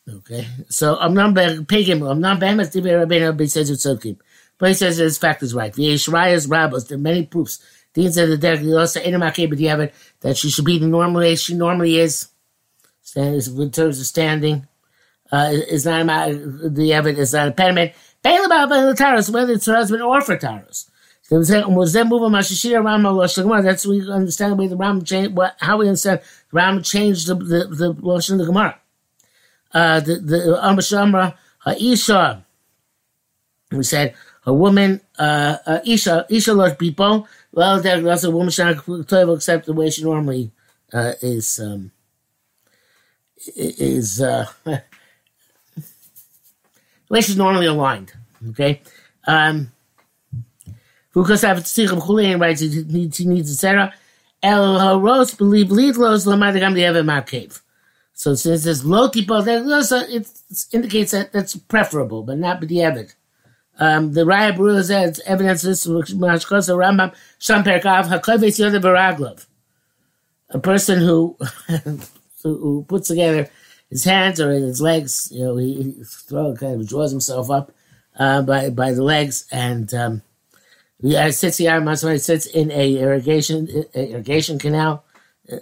okay, 0.09 0.47
so 0.69 0.97
I'm 0.97 1.13
not 1.13 1.33
pagim. 1.33 2.09
I'm 2.09 2.21
not 2.21 2.39
behemoth. 2.39 2.71
Divrei 2.73 3.05
Rabbeinu 3.05 3.49
says 3.49 3.69
it's 3.69 3.85
okay, 3.85 4.17
but 4.57 4.69
he 4.69 4.75
says 4.75 4.97
his 4.97 5.17
fact 5.17 5.43
is 5.43 5.53
right. 5.53 5.73
The 5.73 5.93
Yishrayas 5.93 6.49
Rabbos. 6.49 6.87
There 6.87 6.97
are 6.97 7.01
many 7.01 7.25
proofs. 7.25 7.59
Dean 7.93 8.11
said 8.11 8.29
the 8.29 8.37
derek 8.37 8.61
also 8.63 8.99
it 8.99 9.93
that 10.21 10.37
she 10.37 10.49
should 10.49 10.65
be 10.65 10.79
the 10.79 10.87
normal 10.87 11.21
way 11.21 11.35
she 11.35 11.53
normally 11.53 11.97
is. 11.97 12.29
In 13.15 13.71
terms 13.71 13.99
of 13.99 14.05
standing. 14.05 14.67
Uh, 15.31 15.51
is 15.53 15.85
not 15.85 16.05
the 16.29 16.93
evidence 16.93 17.29
is 17.29 17.33
not 17.33 17.47
a 17.47 17.47
impediment. 17.47 17.93
Bail 18.21 18.45
about 18.45 18.69
the 18.69 18.93
taros, 18.93 19.33
whether 19.33 19.53
it's 19.53 19.65
her 19.65 19.75
husband 19.75 20.03
or 20.03 20.21
for 20.21 20.37
taros. 20.37 20.89
That's 21.29 21.49
we 21.49 21.57
understand 24.11 24.51
the 24.51 24.55
way 24.55 24.67
the 24.67 24.77
Ram 24.77 25.03
changed. 25.03 25.35
What 25.35 25.55
how 25.59 25.77
we 25.77 25.87
understand 25.87 26.21
Ram 26.51 26.83
changed 26.83 27.27
the 27.27 27.35
the 27.35 27.67
the 27.67 27.93
Lashon 27.95 28.33
of 28.33 28.39
the 28.39 28.45
Gemara. 28.45 28.79
Uh, 29.73 29.99
the 29.99 30.19
the 30.19 30.63
Amr 30.63 31.33
Ha'isha. 31.65 32.43
We 33.71 33.83
said 33.83 34.13
a 34.45 34.53
woman, 34.53 35.01
uh, 35.17 35.57
uh, 35.65 35.79
Isha, 35.85 36.27
Isha 36.29 36.53
loves 36.53 36.75
people. 36.75 37.27
Well, 37.51 37.81
that's 37.81 38.23
a 38.23 38.31
woman 38.31 38.51
should 38.51 38.79
accept 38.87 39.65
the 39.65 39.73
way 39.73 39.89
she 39.89 40.03
normally 40.03 40.51
uh, 40.93 41.13
is 41.21 41.59
um, 41.59 41.91
is 43.55 44.21
uh, 44.21 44.45
the 44.65 44.83
way 47.09 47.21
she's 47.21 47.37
normally 47.37 47.65
aligned. 47.65 48.13
Okay. 48.49 48.81
Um, 49.25 49.71
because 51.23 51.43
I 51.43 51.49
have 51.49 51.59
tzichem 51.59 52.01
chulein 52.01 52.39
writes 52.39 52.61
he 52.61 52.83
needs 52.83 53.17
he 53.17 53.25
needs 53.25 53.51
etc. 53.51 53.93
El 54.43 54.79
haros 54.79 55.33
believe 55.33 55.71
lead 55.71 55.95
los 55.95 56.25
lamadagam 56.25 56.73
the 56.75 56.85
ever 56.85 57.21
cave. 57.21 57.61
So 58.13 58.35
since 58.35 58.63
there's 58.63 58.85
low 58.85 59.09
tipo, 59.09 59.45
it 59.45 60.73
indicates 60.73 61.11
that 61.11 61.33
that's 61.33 61.55
preferable, 61.55 62.23
but 62.23 62.37
not 62.37 62.61
b'di'evet. 62.61 63.15
Um, 63.77 64.13
the 64.13 64.21
Raya 64.21 64.55
Brura 64.55 64.83
says 64.83 65.21
evidence 65.25 65.61
this 65.63 65.85
Mashkosa 65.85 66.77
Rambam 66.77 67.13
Sham 67.39 67.63
Perkav 67.63 68.05
Hakoves 68.05 68.57
Yoda 68.57 68.81
Baraglov. 68.81 69.45
A 70.49 70.59
person 70.59 70.99
who 70.99 71.37
who 72.43 72.85
puts 72.87 73.07
together 73.07 73.49
his 73.89 74.05
hands 74.05 74.39
or 74.39 74.51
his 74.51 74.79
legs, 74.79 75.29
you 75.31 75.43
know, 75.43 75.57
he, 75.57 75.73
he 75.73 76.03
throw 76.03 76.55
kind 76.55 76.79
of 76.79 76.87
draws 76.87 77.11
himself 77.11 77.49
up 77.49 77.71
uh, 78.17 78.41
by 78.43 78.69
by 78.69 78.91
the 78.91 79.03
legs 79.03 79.45
and 79.51 79.93
um, 79.93 80.21
he 81.01 81.31
sits 81.31 81.57
here. 81.57 81.81
He 81.81 82.17
sits 82.17 82.45
in 82.45 82.71
a 82.71 82.97
irrigation 82.97 83.67
a 83.93 84.11
irrigation 84.11 84.59
canal. 84.59 85.03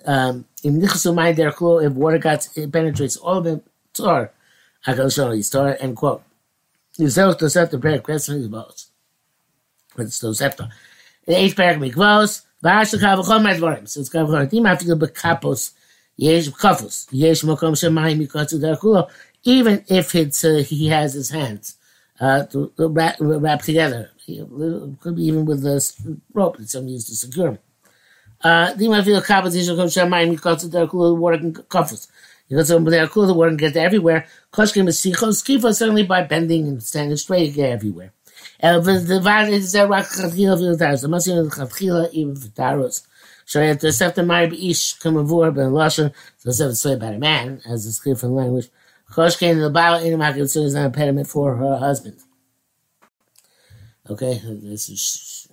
Um, 0.06 0.46
if 0.64 1.94
water 1.94 2.18
got 2.18 2.48
penetrates 2.72 3.18
all 3.18 3.40
of 3.40 3.44
them, 3.44 3.62
tor, 3.94 4.32
I 4.86 4.94
can 4.94 5.10
show 5.10 5.32
you 5.32 5.44
tor 5.44 5.76
end 5.80 5.98
quote. 5.98 6.24
Yisrael 6.98 7.38
Tosefta 7.38 7.80
Perek 7.80 8.02
Kresman 8.02 8.48
Yisrael. 8.48 8.88
It's 9.98 10.22
Tosefta. 10.22 10.72
The 11.26 11.38
eighth 11.38 11.56
Perek 11.56 11.80
Mikvos, 11.80 12.44
V'ash 12.64 12.94
L'chav 12.94 13.24
V'chol 13.24 13.42
Medvorim. 13.42 13.88
So 13.90 14.00
it's 14.02 14.10
Kav 14.10 14.28
Chol 14.28 14.50
Tim 14.50 14.64
Afilu 14.64 15.00
B'kapos, 15.00 15.74
Yesh 16.16 16.50
Kafos, 16.50 17.08
Yesh 17.12 17.42
Mokom 17.42 17.74
Shemayim 17.74 18.26
Yikotzu 18.26 18.62
Derkulo, 18.62 19.10
even 19.44 19.84
if 19.90 20.16
it's, 20.16 20.46
uh, 20.46 20.64
he 20.66 20.88
has 20.88 21.14
his 21.14 21.32
hands 21.32 21.78
uh, 22.20 22.44
to, 22.46 22.72
to 22.78 22.88
wrap, 22.88 23.16
wrap 23.20 23.62
together. 23.62 24.12
Could 24.26 25.16
be 25.16 25.24
even 25.24 25.46
with 25.46 25.62
the 25.64 25.94
rope 26.34 26.58
that 26.58 26.70
some 26.70 26.88
used 26.88 27.08
to 27.08 27.16
secure 27.16 27.50
him. 27.50 27.60
Uh, 28.42 28.74
the 28.74 28.86
Afilu 28.86 29.26
Kapos, 29.26 29.56
Yesh 29.56 29.68
Mokom 29.68 29.88
Shemayim 29.88 30.38
Yikotzu 30.38 30.70
Derkulo, 30.70 31.18
water 31.18 31.38
can 31.38 31.54
Kafos. 31.54 32.08
Because 32.50 32.72
when 32.74 32.84
they're 32.86 33.08
cool, 33.08 33.26
the 33.26 33.34
word 33.34 33.50
can 33.50 33.58
get 33.58 33.78
everywhere. 33.78 34.28
Koshkim 34.52 34.88
is 34.88 35.00
sichos, 35.00 35.42
skifa 35.42 35.74
certainly 35.74 36.04
by 36.04 36.24
bending 36.24 36.68
and 36.68 36.84
standing 36.84 37.16
straight, 37.18 37.54
get 37.56 37.72
everywhere. 37.72 38.12
The 38.62 39.20
vad 39.24 39.50
is 39.50 39.72
there 39.72 39.88
rak 39.88 40.06
chatchila 40.06 40.58
for 40.58 40.78
the. 40.78 40.98
The 41.02 41.08
must 41.08 41.28
be 41.28 41.34
the 41.34 41.44
chatchila 41.44 42.12
even 42.12 42.36
for 42.36 42.50
taros. 42.50 43.08
So 43.46 43.62
you 43.62 43.70
have 43.70 43.80
to 43.80 43.88
accept 43.88 44.16
the 44.16 44.24
mari 44.24 44.70
ish 44.70 45.00
kamavur 45.00 45.54
ben 45.56 45.72
lashon. 45.72 46.14
So 46.38 46.50
it's 46.50 46.60
have 46.60 46.76
to 46.76 46.94
about 46.94 47.16
a 47.16 47.18
man, 47.20 47.62
as 47.66 47.86
it's 47.86 48.00
clear 48.00 48.16
from 48.16 48.30
the 48.30 48.36
language. 48.36 48.70
The 49.16 49.72
Bible 49.74 50.06
in 50.06 50.20
the 50.20 50.48
so 50.48 50.62
is 50.62 50.74
not 50.74 50.80
an 50.82 50.86
impediment 50.88 51.28
for 51.28 51.56
her 51.56 51.78
husband. 51.78 52.18
Okay, 54.10 54.42
this 54.44 54.90
is 54.90 55.48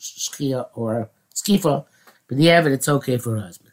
shkia 0.00 0.66
or 0.74 1.10
skifa, 1.34 1.84
but 2.26 2.36
the 2.36 2.50
evidence 2.50 2.80
it's 2.80 2.88
okay 2.88 3.18
for 3.18 3.36
her 3.36 3.42
husband. 3.42 3.72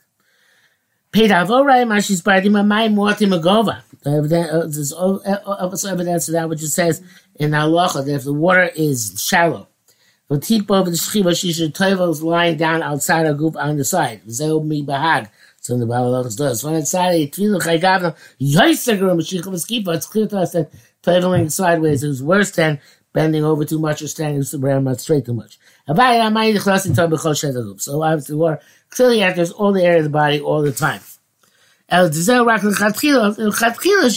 Pedavorai 1.11 1.85
Mashis 1.85 2.21
Bardima 2.21 2.65
Mai 2.65 2.89
Morti 2.89 3.25
Magova. 3.27 3.83
Uh, 4.05 4.21
there's 4.67 4.91
also 4.91 5.23
uh, 5.23 5.91
evidence 5.91 6.27
of 6.27 6.33
that 6.33 6.49
which 6.49 6.63
it 6.63 6.69
says 6.69 7.01
in 7.35 7.51
Halacha 7.51 8.05
that 8.05 8.13
if 8.13 8.23
the 8.23 8.33
water 8.33 8.69
is 8.75 9.23
shallow, 9.23 9.67
the 10.27 10.37
tipo 10.37 10.79
of 10.79 10.85
the 10.85 10.91
shchiva 10.91 11.39
she 11.39 11.53
should 11.53 11.79
is 11.79 12.23
lying 12.23 12.57
down 12.57 12.81
outside 12.81 13.25
her 13.25 13.33
group 13.33 13.55
on 13.55 13.77
the 13.77 13.85
side. 13.85 14.21
Zeu 14.29 14.59
mi 14.61 14.83
bahag. 14.83 15.29
So 15.63 15.73
in 15.75 15.79
the 15.79 15.85
Balalochas 15.85 16.35
does. 16.35 16.61
When 16.61 16.75
it's 16.75 16.91
side, 16.91 17.31
tefillah 17.31 17.61
chaygavna 17.61 18.17
yoisager 18.39 19.15
mashiach 19.15 19.47
of 19.47 19.53
skipa. 19.53 19.95
It's 19.95 20.05
clear 20.05 20.27
to 20.27 20.39
us 20.39 20.51
that 20.51 20.69
toiling 21.01 21.49
sideways 21.49 22.03
is 22.03 22.21
worse 22.21 22.51
than 22.51 22.81
bending 23.13 23.45
over 23.45 23.63
too 23.63 23.79
much 23.79 24.01
or 24.01 24.07
standing 24.07 24.43
around 24.61 24.99
straight 24.99 25.25
too 25.25 25.33
much. 25.33 25.57
So 25.87 25.93
obviously, 28.03 28.35
water 28.35 28.59
clearly 28.89 29.21
enters 29.21 29.51
all 29.51 29.71
the 29.71 29.83
area 29.83 29.99
of 29.99 30.03
the 30.03 30.09
body 30.09 30.41
all 30.41 30.61
the 30.61 30.73
time. 30.73 30.99
She 31.89 32.11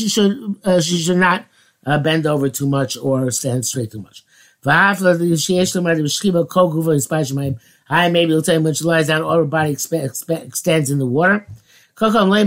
should, 0.09 0.57
uh, 0.65 0.81
she 0.81 0.99
should 0.99 1.17
not 1.17 1.45
uh, 1.87 2.01
bend 2.01 2.27
over 2.27 2.49
too 2.49 2.69
much 2.69 2.97
or 2.97 3.31
stand 3.31 3.65
straight 3.65 3.93
too 3.93 4.03
much. 4.03 4.25
I 7.89 8.11
maybe 8.11 8.35
will 8.35 8.43
tell 8.43 8.61
you 8.61 8.75
she 8.75 8.85
lies 8.85 9.07
down, 9.07 9.23
all 9.23 9.39
her 9.39 9.45
body 9.45 9.73
extends 9.73 10.91
in 10.91 10.99
the 10.99 11.07
water. 11.07 11.47
Somebody 11.99 12.45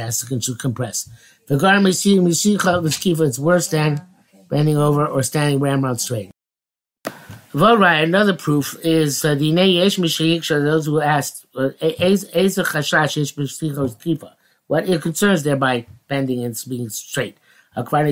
has 0.00 0.20
to 0.20 0.54
compress. 0.56 1.08
The 1.48 1.56
garden 1.56 1.84
mishicha 1.84 3.26
it's 3.26 3.38
worse 3.38 3.68
than 3.68 4.06
bending 4.48 4.76
over 4.76 5.06
or 5.06 5.22
standing 5.22 5.58
ramrod 5.58 6.00
straight. 6.00 6.30
Vorai, 7.52 8.02
another 8.02 8.34
proof 8.34 8.76
is 8.82 9.24
uh, 9.26 9.34
the 9.34 9.46
Yesh 9.46 9.98
Mishayiksha, 9.98 10.64
those 10.64 10.86
who 10.86 11.02
asked, 11.02 11.44
uh, 11.54 11.70
what 14.68 14.88
it 14.88 15.02
concerns 15.02 15.42
there 15.42 15.56
by 15.56 15.86
bending 16.08 16.42
and 16.44 16.56
being 16.66 16.88
straight. 16.88 17.36
When 17.74 18.06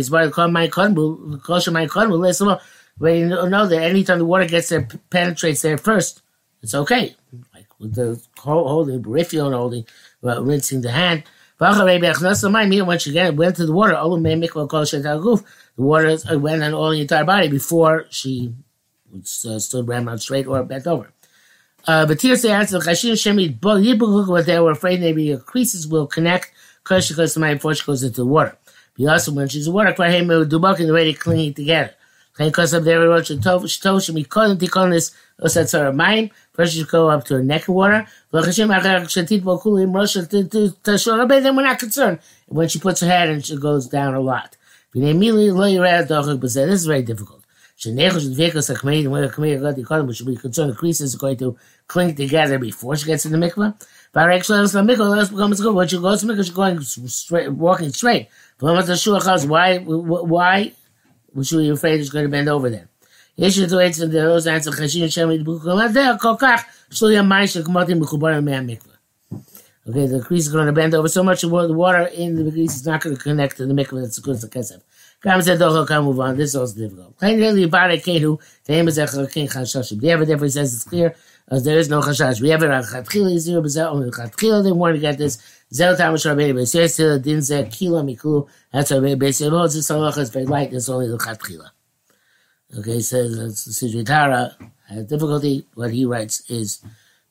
you 3.01 3.27
know 3.29 3.67
that 3.67 3.83
anytime 3.83 4.19
the 4.19 4.25
water 4.25 4.47
gets 4.47 4.69
there, 4.69 4.87
penetrates 5.11 5.63
there 5.63 5.79
first, 5.79 6.23
it's 6.63 6.75
okay. 6.75 7.17
Like 7.55 7.67
with 7.79 7.95
the 7.95 8.21
holding, 8.39 8.97
the 8.97 9.03
peripheral 9.03 9.53
holding, 9.53 9.87
uh, 10.23 10.43
rinsing 10.43 10.83
the 10.83 10.91
hand. 10.91 11.25
When 11.59 11.73
she 11.75 11.83
went 11.83 13.57
to 13.57 13.67
the 13.67 13.73
water, 13.73 13.95
the 15.77 15.83
water 15.83 16.39
went 16.39 16.63
on 16.63 16.75
all 16.75 16.91
the 16.91 17.01
entire 17.01 17.25
body 17.25 17.49
before 17.49 18.07
she 18.11 18.55
uh, 19.15 19.59
stood 19.59 19.89
ramrod 19.89 20.21
straight 20.21 20.47
or 20.47 20.63
bent 20.65 20.87
over. 20.87 21.13
Uh, 21.87 22.07
but 22.07 22.21
here 22.21 22.37
they 22.37 22.51
answer 22.51 22.79
Chashin 22.79 23.13
Shemit 23.13 24.29
what 24.29 24.47
they 24.47 24.59
were 24.61 24.73
afraid 24.73 25.01
maybe 25.01 25.25
your 25.25 25.39
creases 25.39 25.89
will 25.89 26.07
connect 26.07 26.53
because 26.83 27.07
she 27.07 27.15
goes 27.15 27.35
to 27.35 27.41
my 27.41 27.55
before 27.55 27.75
she 27.75 27.85
goes 27.85 28.03
into 28.03 28.17
the 28.23 28.27
water. 28.27 28.57
But 28.99 29.09
also 29.09 29.33
when 29.33 29.49
she's 29.49 29.67
in 29.67 29.73
the 29.73 29.77
water, 29.77 29.93
quite 29.95 30.13
him 30.13 30.29
dubak 30.29 30.79
and 30.81 30.89
the 30.89 30.93
way 30.93 31.05
they 31.05 31.15
cling 31.15 31.55
together. 31.55 31.95
Because 32.41 32.73
of 32.73 32.85
their 32.85 33.01
roach 33.01 33.29
and 33.29 33.43
tov, 33.43 33.69
she 33.69 33.79
told 33.83 34.09
me 34.15 34.25
couldn't 34.25 34.61
take 34.61 34.75
on 34.75 34.89
this 34.89 35.15
osat 35.43 35.69
sort 35.69 35.89
of 35.89 35.95
mine. 35.95 36.31
First 36.55 36.75
you 36.75 36.87
go 36.87 37.11
up 37.11 37.25
to 37.25 37.35
her 37.35 37.43
neck 37.43 37.69
of 37.69 37.75
water. 37.75 38.07
Then 38.33 38.43
we're 38.43 38.47
not 41.63 41.79
concerned 41.79 42.19
when 42.47 42.69
she 42.69 42.79
puts 42.79 43.03
her 43.03 43.07
head 43.07 43.29
and 43.29 43.45
she 43.45 43.59
goes 43.59 43.89
down 43.89 44.15
a 44.15 44.21
lot. 44.21 44.57
This 44.95 45.05
is 45.05 46.87
very 46.87 47.03
difficult. 47.03 47.45
A 47.77 47.81
should 47.83 47.95
be 50.27 50.37
concerned 50.37 50.71
the 50.71 50.77
creases 50.79 51.15
are 51.15 51.19
going 51.19 51.37
to 51.37 51.59
cling 51.89 52.15
together 52.15 52.59
before 52.59 52.97
she 52.97 53.05
gets 53.05 53.27
in 53.27 53.33
the 53.33 53.39
mikvah. 53.39 53.75
A. 54.15 54.25
When 54.25 54.39
you 54.89 54.97
go 54.97 55.15
to 55.15 55.21
mikvah, 55.47 55.93
you're 55.93 56.01
going 56.55 56.81
straight, 56.81 57.53
walking 57.53 57.91
straight. 57.91 58.29
Why, 58.59 59.79
why 59.79 60.73
should 61.44 61.64
you 61.66 61.74
afraid 61.74 62.00
it's 62.00 62.10
going 62.10 62.26
to 62.26 62.32
bend 62.32 62.50
over 62.50 62.70
then? 62.70 62.88
יש 63.38 63.60
את 63.60 63.70
זה 63.70 63.88
אצל 63.88 64.08
דרוס 64.08 64.48
אצל 64.48 64.72
חשים 64.72 65.10
שם 65.10 65.32
ידבקו 65.32 65.70
לדרך 65.70 66.22
כל 66.22 66.34
כך 66.40 66.62
שלא 66.92 67.10
יהיה 67.10 67.22
מים 67.22 67.48
של 67.48 67.64
כמותים 67.64 68.00
מחוברים 68.00 68.46
מהמקווה. 68.46 68.96
Okay, 69.88 70.08
the 70.08 70.20
crease 70.20 70.48
is 70.48 70.52
going 70.52 70.66
to 70.66 70.72
bend 70.72 70.96
over 70.96 71.08
so 71.08 71.24
much 71.24 71.42
the 71.42 71.50
water 71.84 72.06
in 72.22 72.30
the 72.36 72.52
crease 72.52 72.76
is 72.76 72.86
not 72.88 73.02
going 73.02 73.16
to 73.16 73.22
connect 73.22 73.58
to 73.58 73.66
the 73.68 73.74
mikvah 73.74 74.02
that's 74.02 74.20
good 74.20 74.36
as 74.36 74.42
the 74.42 74.50
kesef. 74.50 74.82
גם 75.26 75.42
זה 75.42 75.56
דוכל 75.56 75.86
כמובן, 75.86 76.36
this 76.38 76.50
is 76.50 76.56
also 76.56 76.76
difficult. 76.76 77.18
לכן 77.18 77.40
really 77.40 77.64
about 77.70 77.92
it 77.92 78.04
כהו, 78.04 78.38
תהיה 78.64 78.84
בזה 78.84 79.06
כן 79.32 79.46
חשש. 79.48 79.94
בדיעבד 79.94 80.28
therefore 80.28 80.46
he 80.46 80.52
says 80.52 80.74
it's 80.74 80.84
clear, 80.84 81.10
as 81.52 81.64
there 81.64 81.80
is 81.80 81.90
no 81.90 82.02
חשש. 82.02 82.40
בדיעבד 82.40 82.68
לכתחילה 82.68 83.32
הזהירו 83.32 83.62
בזה, 83.62 83.88
או 83.88 84.04
לכתחילה 84.04 84.62
they 84.62 84.74
want 84.74 84.96
to 84.96 85.02
get 85.02 85.18
this, 85.18 85.38
Zero 85.73 85.97
time 85.97 86.15
of 86.15 86.21
Shabbat 86.21 86.53
Beis 86.53 86.75
Yisrael, 86.75 87.23
Din 87.23 87.39
Zeh, 87.39 87.71
Kila 87.71 88.03
Miku, 88.03 88.49
that's 88.73 88.91
Shabbat 88.91 89.21
Beis 89.21 89.41
Yisrael, 89.41 89.65
it's 89.67 89.75
just 89.75 89.91
Allah, 89.93 90.13
it's 90.17 90.31
very 90.31 90.45
light, 90.45 90.73
it's 90.73 90.89
only 90.89 91.07
Luchat 91.07 91.41
Kila. 91.47 91.71
Okay, 92.77 93.01
so 93.01 93.17
Sujitara 93.17 94.61
uh, 94.61 94.65
has 94.89 95.07
difficulty, 95.07 95.65
what 95.75 95.93
he 95.93 96.05
writes 96.05 96.51
is, 96.51 96.85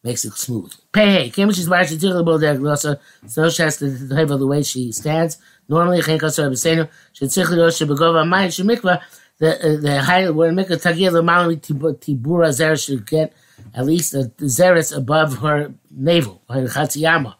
makes 0.05 0.23
it 0.23 0.33
smooth. 0.33 0.73
Pay, 0.93 1.29
Kim, 1.31 1.51
she's 1.51 1.67
why 1.67 1.83
she's 1.83 1.97
doing 1.97 2.13
the 2.13 2.23
bull 2.23 2.39
deck, 2.39 2.59
Rosa, 2.61 2.99
so 3.27 3.49
she 3.49 3.61
has 3.61 3.75
to 3.77 3.89
have 4.15 4.29
the 4.29 4.47
way 4.47 4.63
she 4.63 4.93
stands. 4.93 5.37
Normally, 5.67 6.01
Chenka 6.01 6.31
Sor 6.31 6.49
Besenu, 6.49 6.87
she 7.11 7.25
tzich 7.25 7.49
lo, 7.49 7.69
she 7.69 7.83
begova 7.83 8.25
mai, 8.25 8.47
she 8.49 8.63
mikva, 8.63 9.01
the, 9.39 9.55
uh, 9.55 9.81
the 9.81 10.01
high, 10.01 10.29
where 10.29 10.49
a 10.49 10.53
tagia, 10.53 11.11
the 11.11 11.21
mount, 11.21 11.61
tibura 11.61 12.53
zer, 12.53 12.77
should 12.77 13.05
get 13.05 13.33
at 13.73 13.85
least 13.85 14.13
a 14.13 14.31
zeres 14.41 14.95
above 14.95 15.39
her 15.39 15.73
navel, 15.91 16.41
her 16.49 16.63
chatziyama. 16.63 17.35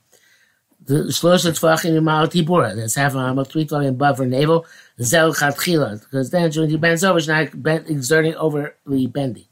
The 0.90 0.96
shlosha 1.18 1.52
tfachim 1.52 1.94
imal 2.00 2.28
tibura, 2.28 2.76
that's 2.76 2.96
half 2.96 3.14
a 3.14 3.20
amal, 3.20 3.44
three 3.44 3.64
tefachim 3.64 3.90
above 3.90 4.18
her 4.18 4.26
navel, 4.26 4.66
zel 5.00 5.36
chatchila, 5.36 6.02
because 6.02 6.32
then 6.32 6.52
when 6.52 6.68
he 6.68 6.78
bends 6.78 7.04
over, 7.04 7.20
she's 7.20 7.28
not 7.28 7.62
bent, 7.62 7.88
exerting 7.92 8.34
overly 8.34 9.06
bending. 9.06 9.46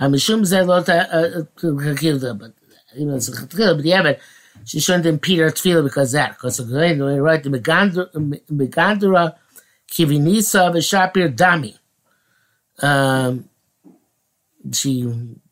Mishum 0.00 0.40
zelota 0.42 1.46
chakilda, 1.54 2.36
but 2.36 2.54
even 2.96 3.14
it's 3.14 3.30
chatchila, 3.30 3.76
but 3.76 3.84
yeah, 3.84 4.02
but 4.02 4.18
she 4.64 4.80
shouldn't 4.80 5.06
impede 5.06 5.38
her 5.38 5.50
tefillah 5.50 5.84
because 5.84 6.10
that, 6.10 6.30
because 6.30 6.56
the 6.56 6.76
way 6.76 6.98
right, 7.20 7.44
the 7.44 7.50
megandura 7.50 9.34
kivinisa 9.88 10.72
v'shapir 10.74 11.36
dami. 11.36 11.78
Um, 12.84 13.48
she 14.72 15.08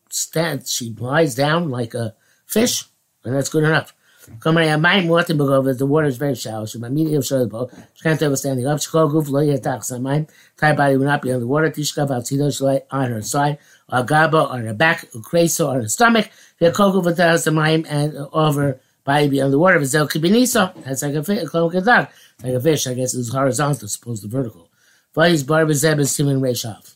stands, 0.09 0.69
she 0.73 0.93
lies 0.97 1.33
down 1.35 1.69
like 1.69 1.93
a 1.93 2.13
fish, 2.45 2.83
and 3.23 3.33
that's 3.33 3.47
good 3.47 3.63
enough. 3.63 3.93
Mayim 4.39 5.07
water 5.07 5.33
begov 5.33 5.77
the 5.77 5.85
water 5.85 6.07
is 6.07 6.17
very 6.17 6.35
shallow. 6.35 6.65
The 6.65 7.47
boat. 7.49 7.71
She 7.93 8.03
can't 8.03 8.21
ever 8.21 8.35
standing 8.35 8.67
up. 8.67 8.81
She 8.81 8.89
called 8.89 9.11
goof 9.11 9.27
lo 9.27 9.41
yatach 9.41 9.79
samayim. 9.79 10.29
Tie 10.57 10.73
body 10.73 10.97
will 10.97 11.05
not 11.05 11.21
be 11.21 11.31
on 11.31 11.39
the 11.39 11.47
water. 11.47 11.69
Tishkav 11.69 12.09
al 12.09 12.21
tzido 12.21 12.47
shalai 12.49 12.81
on 12.91 13.11
her 13.11 13.21
side. 13.21 13.57
Or 13.91 14.03
gaba 14.03 14.37
on 14.37 14.65
her 14.65 14.73
back. 14.73 15.09
Ukreso 15.11 15.67
on 15.69 15.81
her 15.81 15.87
stomach. 15.89 16.29
Call 16.73 16.91
goof 16.91 17.05
without 17.05 17.39
samayim 17.39 17.85
and 17.89 18.15
over 18.31 18.79
body 19.03 19.27
be 19.29 19.41
on 19.41 19.51
the 19.51 19.59
water. 19.59 19.79
Vizel 19.79 20.09
kibinisa. 20.09 20.73
That's 20.83 21.01
like 21.01 21.15
a 21.15 21.23
fish. 21.23 21.53
Like 21.53 22.53
a 22.53 22.59
fish. 22.61 22.87
I 22.87 22.93
guess 22.93 23.13
it's 23.13 23.29
horizontal, 23.33 23.87
supposed 23.87 24.23
to 24.23 24.29
vertical. 24.29 24.69
Vayis 25.15 25.45
bar 25.45 25.65
bezeb 25.65 25.99
is 25.99 26.11
simin 26.11 26.39
reshav. 26.39 26.95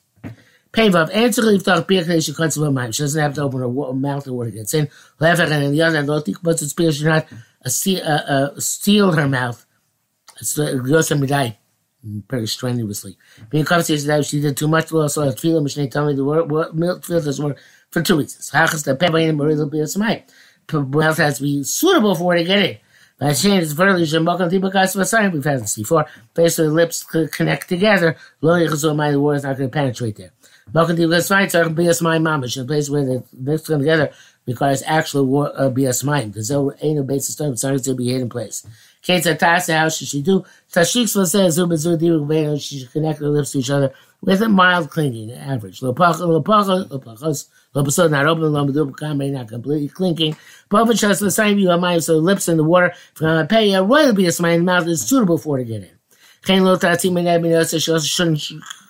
Pavav, 0.73 1.13
answer 1.13 1.43
liftach 1.43 1.85
birkei 1.85 2.19
she 2.19 2.31
of 2.31 2.77
a 2.77 2.91
She 2.91 3.03
doesn't 3.03 3.21
have 3.21 3.35
to 3.35 3.43
open 3.43 3.59
her 3.61 3.93
mouth 3.93 4.25
and 4.25 4.35
water 4.35 4.49
gets 4.49 4.73
in. 4.73 4.89
Lefach 5.21 5.51
and 5.51 5.71
the 5.71 5.81
other 5.83 6.01
lo 6.01 6.19
tik 6.19 6.37
but 6.41 6.59
it's 6.61 6.73
should 6.73 7.05
not 7.05 7.27
a 7.61 7.69
steal 7.69 9.11
her 9.11 9.27
mouth. 9.27 9.65
It's 10.41 10.57
yosem 10.57 11.19
midai 11.19 11.57
very 12.27 12.47
strenuously. 12.47 13.17
That 13.51 14.25
she 14.27 14.41
did 14.41 14.57
too 14.57 14.67
much, 14.67 14.91
well, 14.91 15.07
so 15.09 15.29
I 15.29 15.31
feel 15.35 15.61
Mishneh 15.61 15.91
tell 15.91 16.07
me 16.07 16.15
the 16.15 16.25
word 16.25 16.73
milk 16.73 17.05
feel 17.05 17.21
this 17.21 17.39
word 17.39 17.57
for 17.91 18.01
two 18.01 18.17
reasons. 18.17 18.49
Hachas 18.49 18.83
the 18.83 18.95
peva 18.95 19.29
in 19.29 19.37
Marizal 19.37 19.69
Biasamai. 19.69 20.23
Mouth 20.71 21.17
has 21.17 21.37
to 21.37 21.43
be 21.43 21.63
suitable 21.63 22.15
for 22.15 22.33
her 22.33 22.39
to 22.39 22.43
get 22.43 22.59
in. 22.59 22.77
Saying 23.35 23.59
it's 23.59 23.73
verily 23.73 24.03
Shemokan 24.03 24.49
Tibakas 24.49 24.95
Vasai, 24.97 25.31
we've 25.31 25.45
had 25.45 25.61
this 25.61 25.75
before. 25.75 26.07
Basically, 26.33 26.67
the 26.67 26.73
lips 26.73 27.03
connect 27.03 27.69
together. 27.69 28.17
Lo 28.41 28.53
Yechazomai, 28.59 29.11
the 29.11 29.19
word 29.21 29.35
is 29.35 29.43
not 29.43 29.55
going 29.55 29.69
to 29.69 29.73
penetrate 29.73 30.15
there. 30.17 30.31
Bias 30.71 31.29
Mind, 31.29 31.51
so 31.51 31.69
Bias 31.69 32.01
Mind 32.01 32.25
Mamish, 32.25 32.61
a 32.61 32.65
place 32.65 32.89
where 32.89 33.05
the 33.05 33.23
mixed 33.33 33.67
come 33.67 33.79
together 33.79 34.11
requires 34.45 34.83
actual 34.85 35.25
war, 35.25 35.51
uh, 35.55 35.69
Bias 35.69 36.03
Mind. 36.03 36.33
There's 36.33 36.51
no 36.51 36.73
ain't 36.81 36.97
no 36.97 37.03
basis 37.03 37.35
term, 37.35 37.53
it's 37.53 37.61
to 37.61 37.95
be 37.95 38.11
hidden 38.11 38.29
place. 38.29 38.65
Kate 39.01 39.23
Tasa, 39.23 39.77
how 39.77 39.89
should 39.89 40.07
she 40.07 40.21
do? 40.21 40.45
Tashiks 40.71 41.15
will 41.15 41.25
say, 41.25 41.49
Zuba 41.49 41.75
Zuba 41.75 42.57
she 42.57 42.79
should 42.79 42.91
connect 42.91 43.19
her 43.19 43.27
lips 43.27 43.51
to 43.51 43.59
each 43.59 43.69
other 43.69 43.93
with 44.21 44.41
a 44.41 44.47
mild 44.47 44.89
clinking, 44.89 45.31
average. 45.33 45.81
Lopacha, 45.81 46.21
Lopacha, 46.21 46.87
Lopachos, 46.87 47.49
Lopasod 47.75 48.11
not 48.11 48.25
open, 48.25 48.43
Lomadubakame 48.43 49.31
not 49.31 49.49
completely 49.49 49.89
clinking. 49.89 50.37
Boven 50.69 50.95
Shas 50.95 51.21
Lasayim, 51.21 51.97
are 51.97 51.99
so 51.99 52.17
lips 52.17 52.47
in 52.47 52.55
the 52.55 52.63
water, 52.63 52.93
from 53.15 53.37
a 53.39 53.45
pay, 53.45 53.73
a 53.73 53.83
royal 53.83 54.13
Bias 54.13 54.39
Mind 54.39 54.65
mouth 54.65 54.87
is 54.87 55.05
suitable 55.05 55.37
for 55.37 55.57
to 55.57 55.65
get 55.65 55.83
in. 55.83 55.89
Chain 56.45 56.63
Lo 56.63 56.77
Tati 56.77 57.09
Menabin, 57.09 57.81
she 57.81 57.91
also 57.91 58.05
shouldn't 58.05 58.41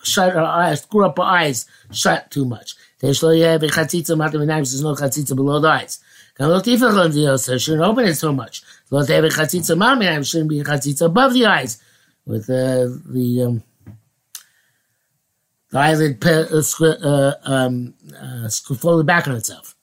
shut 0.04 0.34
her 0.34 0.42
eyes, 0.42 0.82
screw 0.82 1.06
up 1.06 1.18
her 1.18 1.24
eyes, 1.24 1.66
shut 1.92 2.30
too 2.32 2.46
much. 2.46 2.76
There's 3.00 3.22
no 3.22 3.30
chatzitza 3.30 5.36
below 5.36 5.60
the 5.60 5.68
eyes. 5.68 6.00
Shouldn't 6.38 7.84
open 7.84 8.06
it 8.06 8.16
so 8.16 8.32
much. 8.32 8.64
Shouldn't 8.90 10.50
be 10.50 10.64
chatzitza 10.64 11.06
above 11.06 11.34
the 11.34 11.46
eyes, 11.46 11.78
with 12.26 12.50
uh, 12.50 12.88
the 13.06 13.44
um, 13.46 13.64
the 15.70 15.80
eyelid 15.80 16.26
uh, 16.26 16.64
uh, 16.82 17.34
um, 17.44 17.94
uh, 18.20 18.50
folded 18.78 19.06
back 19.06 19.28
on 19.28 19.36
itself. 19.36 19.76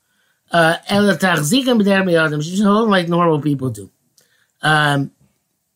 Uh, 0.51 0.75
she 0.87 1.63
should 1.63 2.65
hold 2.65 2.89
like 2.89 3.07
normal 3.07 3.39
people 3.39 3.69
do. 3.69 3.89
Um, 4.61 5.11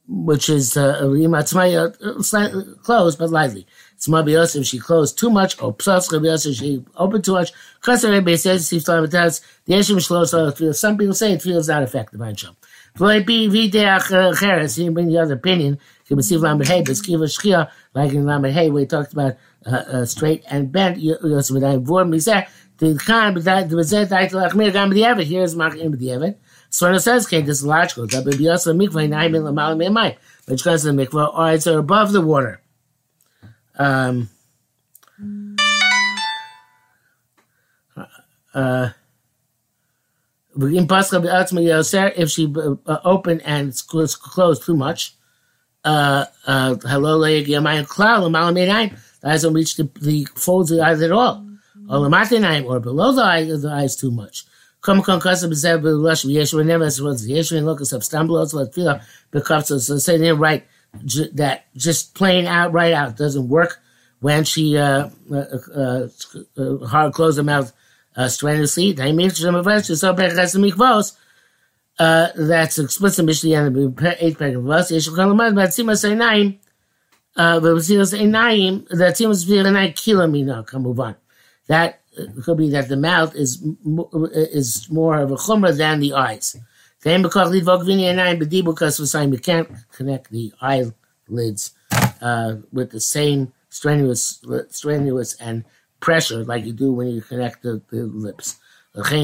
which 0.08 0.50
is 0.50 0.78
uh, 0.78 1.00
uh, 1.02 2.62
closed 2.84 3.20
but 3.20 3.30
lightly. 3.30 3.66
It's 3.96 4.08
Rabbi 4.08 4.32
Yosef, 4.32 4.66
she 4.66 4.78
closed 4.78 5.18
too 5.18 5.30
much, 5.30 5.62
or 5.62 5.74
plus 5.74 6.12
Rabbi 6.12 6.26
Yosef, 6.26 6.56
she 6.56 6.84
opened 6.96 7.24
too 7.24 7.34
much. 7.34 7.54
Because 7.80 8.06
Rabbi 8.06 8.36
says, 8.36 8.70
the 8.70 8.78
Yeshim 8.78 9.98
Shlos, 9.98 10.76
some 10.76 10.98
people 10.98 11.14
say 11.14 11.34
it 11.34 11.42
feels 11.42 11.70
not 11.70 11.84
effective 11.84 12.22
on 12.22 12.36
Shem. 12.36 12.56
He 12.98 13.02
bring 13.02 13.50
the 13.50 15.20
other 15.22 15.34
opinion. 15.34 15.80
You 16.08 16.16
can 16.16 16.24
see 16.24 16.38
Lamed 16.38 16.68
Hey, 16.68 16.82
but 16.82 16.92
Skiva 16.92 17.26
Shkia, 17.26 17.72
like 17.94 18.14
in 18.14 18.26
Lamed 18.26 18.54
Hey, 18.54 18.70
we 18.70 18.86
talked 18.86 19.14
about 19.14 19.38
uh, 19.66 19.70
uh, 19.76 20.06
straight 20.06 20.44
and 20.50 20.72
bent. 20.72 21.00
Yosef, 21.00 21.58
I 21.58 21.78
vorm 21.78 22.10
me 22.10 22.20
say, 22.20 22.48
the 22.78 22.96
Khan, 22.96 23.34
but 23.34 23.46
that 23.46 23.70
was 23.70 23.94
it, 23.94 24.12
I 24.12 24.28
tell 24.28 24.42
Achmir 24.42 24.74
Gam 24.74 24.92
B'Diavad, 24.92 25.24
here's 25.24 25.56
Machim 25.56 25.96
B'Diavad. 25.96 26.36
So 26.76 26.92
it 26.92 27.00
says, 27.00 27.26
okay, 27.26 27.40
this 27.40 27.60
is 27.60 27.66
logical. 27.66 28.06
That 28.06 28.26
Rabbi 28.26 28.36
Yosef 28.36 28.76
Mikvah, 28.76 29.08
Naim 29.08 29.32
Lamal 29.32 29.78
Me'amai. 29.78 30.18
Which 30.46 30.66
goes 30.66 30.82
to 30.82 30.92
the 30.92 31.06
mikvah, 31.06 31.34
eyes 31.34 31.66
are 31.68 31.80
above 31.80 32.12
the 32.12 32.20
water. 32.20 32.60
Um, 33.80 34.30
uh, 38.54 38.90
if 40.58 42.30
she 42.30 42.54
uh, 42.54 42.98
open 43.06 43.40
and 43.42 43.84
closed 43.88 44.66
too 44.66 44.76
much, 44.76 45.16
uh, 45.86 46.26
uh, 46.46 46.76
eyes 49.24 49.42
don't 49.44 49.54
reach 49.54 49.78
the, 49.78 49.90
the 50.02 50.28
folds 50.36 50.72
of 50.72 50.78
the 50.80 50.84
eyes 50.84 51.02
at 51.02 51.14
all. 51.14 51.48
Or 52.66 52.82
below 52.82 53.14
the 53.14 53.24
eyes, 53.24 53.62
the 53.62 53.70
eyes 53.70 53.96
too 53.96 54.12
much. 54.12 54.44
Come 54.86 55.02
come 55.02 55.20
custom 55.20 55.50
bezev 55.50 55.82
b'lush 55.82 56.26
v'yeshu 56.26 56.64
never 56.64 56.86
was 56.86 57.28
yeshu 57.28 57.58
and 57.58 57.66
look 57.66 57.82
up 57.82 58.04
stumble 58.04 58.38
also 58.38 58.58
let 58.60 58.76
feel 58.76 59.00
because 59.32 59.88
so 59.88 59.98
say 59.98 60.20
they 60.20 60.32
right 60.32 60.64
that 61.34 61.66
just 61.76 62.14
plain 62.14 62.46
out 62.46 62.72
right 62.72 62.94
out 62.94 63.18
doesn't 63.18 63.50
work 63.50 63.82
when 64.20 64.44
she 64.44 64.78
uh, 64.78 65.10
uh, 65.32 65.46
uh, 65.76 66.08
uh 66.56 66.86
hard 66.86 67.14
closed 67.14 67.38
her 67.38 67.44
mouth 67.44 67.74
uh, 68.16 68.28
strenuously. 68.28 68.92
They 68.94 69.12
make 69.12 69.32
some 69.32 69.56
of 69.56 69.68
us 69.68 69.88
so 70.00 70.14
bad 70.14 70.38
as 70.38 70.54
mikvos. 70.54 71.18
Uh, 71.98 72.28
that's 72.36 72.78
explicit 72.78 73.26
Mishnah 73.26 73.56
and 73.56 74.00
eight 74.20 74.38
pack 74.38 74.54
of 74.54 74.70
us. 74.70 74.92
Yeshu 74.92 75.16
kalamad 75.18 75.56
but 75.56 75.70
sima 75.70 75.98
say 75.98 76.14
nine. 76.14 76.60
Uh, 77.36 77.60
but 77.60 77.70
sima 77.78 78.06
say 78.06 78.28
nine. 78.28 78.86
That 78.92 79.16
sima 79.16 79.36
say 79.36 79.64
nine 79.64 79.94
kilomina. 79.94 80.64
Come 80.68 80.84
move 80.84 81.00
on. 81.00 81.16
That 81.68 82.02
it 82.04 82.05
it 82.18 82.44
could 82.44 82.58
be 82.58 82.70
that 82.70 82.88
the 82.90 82.98
mouth 82.98 83.36
is 83.36 83.62
is 84.60 84.88
more 84.90 85.18
of 85.18 85.32
a 85.32 85.36
chumrah 85.36 85.78
than 85.78 86.00
the 86.00 86.14
eyes. 86.14 86.56
because 87.04 87.52
You 87.54 89.40
can't 89.40 89.70
connect 89.92 90.32
the 90.32 90.54
eyelids 90.62 91.74
uh, 92.22 92.56
with 92.72 92.92
the 92.92 93.00
same 93.00 93.54
strenuous 93.70 94.42
strenuous 94.70 95.36
and 95.36 95.66
pressure 96.00 96.44
like 96.46 96.66
you 96.66 96.74
do 96.74 96.92
when 96.94 97.08
you 97.08 97.22
connect 97.22 97.64
the, 97.64 97.82
the 97.90 98.04
lips. 98.06 98.58
Learn 98.96 99.20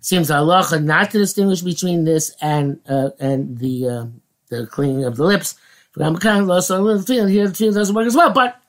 seems 0.00 0.30
halacha 0.30 0.82
not 0.82 1.10
to 1.10 1.18
distinguish 1.18 1.62
between 1.62 2.04
this 2.04 2.34
and 2.40 2.80
uh, 2.88 3.10
and 3.18 3.58
the 3.58 3.88
uh, 3.88 4.06
the 4.48 4.66
cleaning 4.66 5.04
of 5.04 5.16
the 5.16 5.24
lips. 5.24 5.56
Here 5.94 6.10
the 6.10 6.18
tefillin 6.18 7.74
doesn't 7.74 7.94
work 7.94 8.06
as 8.06 8.16
well, 8.16 8.32
but 8.32 8.60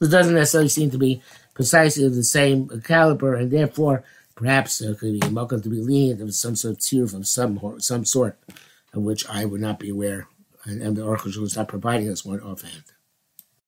it 0.00 0.10
doesn't 0.10 0.34
necessarily 0.34 0.68
seem 0.68 0.90
to 0.90 0.98
be 0.98 1.22
precisely 1.54 2.04
of 2.04 2.14
the 2.14 2.22
same 2.22 2.68
caliber, 2.82 3.34
and 3.34 3.50
therefore 3.50 4.04
perhaps 4.34 4.78
there 4.78 4.94
could 4.94 5.20
be 5.20 5.28
welcome 5.28 5.62
to 5.62 5.68
be 5.68 5.80
lenient 5.80 6.20
of 6.20 6.34
some 6.34 6.54
sort 6.54 6.74
of 6.74 6.78
tziruf 6.78 7.14
of 7.14 7.26
some 7.26 7.80
some 7.80 8.04
sort, 8.04 8.38
of 8.92 9.02
which 9.02 9.28
I 9.28 9.44
would 9.44 9.60
not 9.60 9.78
be 9.78 9.88
aware, 9.90 10.28
and, 10.64 10.82
and 10.82 10.96
the 10.96 11.02
Aruch 11.02 11.26
is 11.26 11.56
not 11.56 11.68
providing 11.68 12.10
us 12.10 12.24
one 12.24 12.40
offhand. 12.40 12.84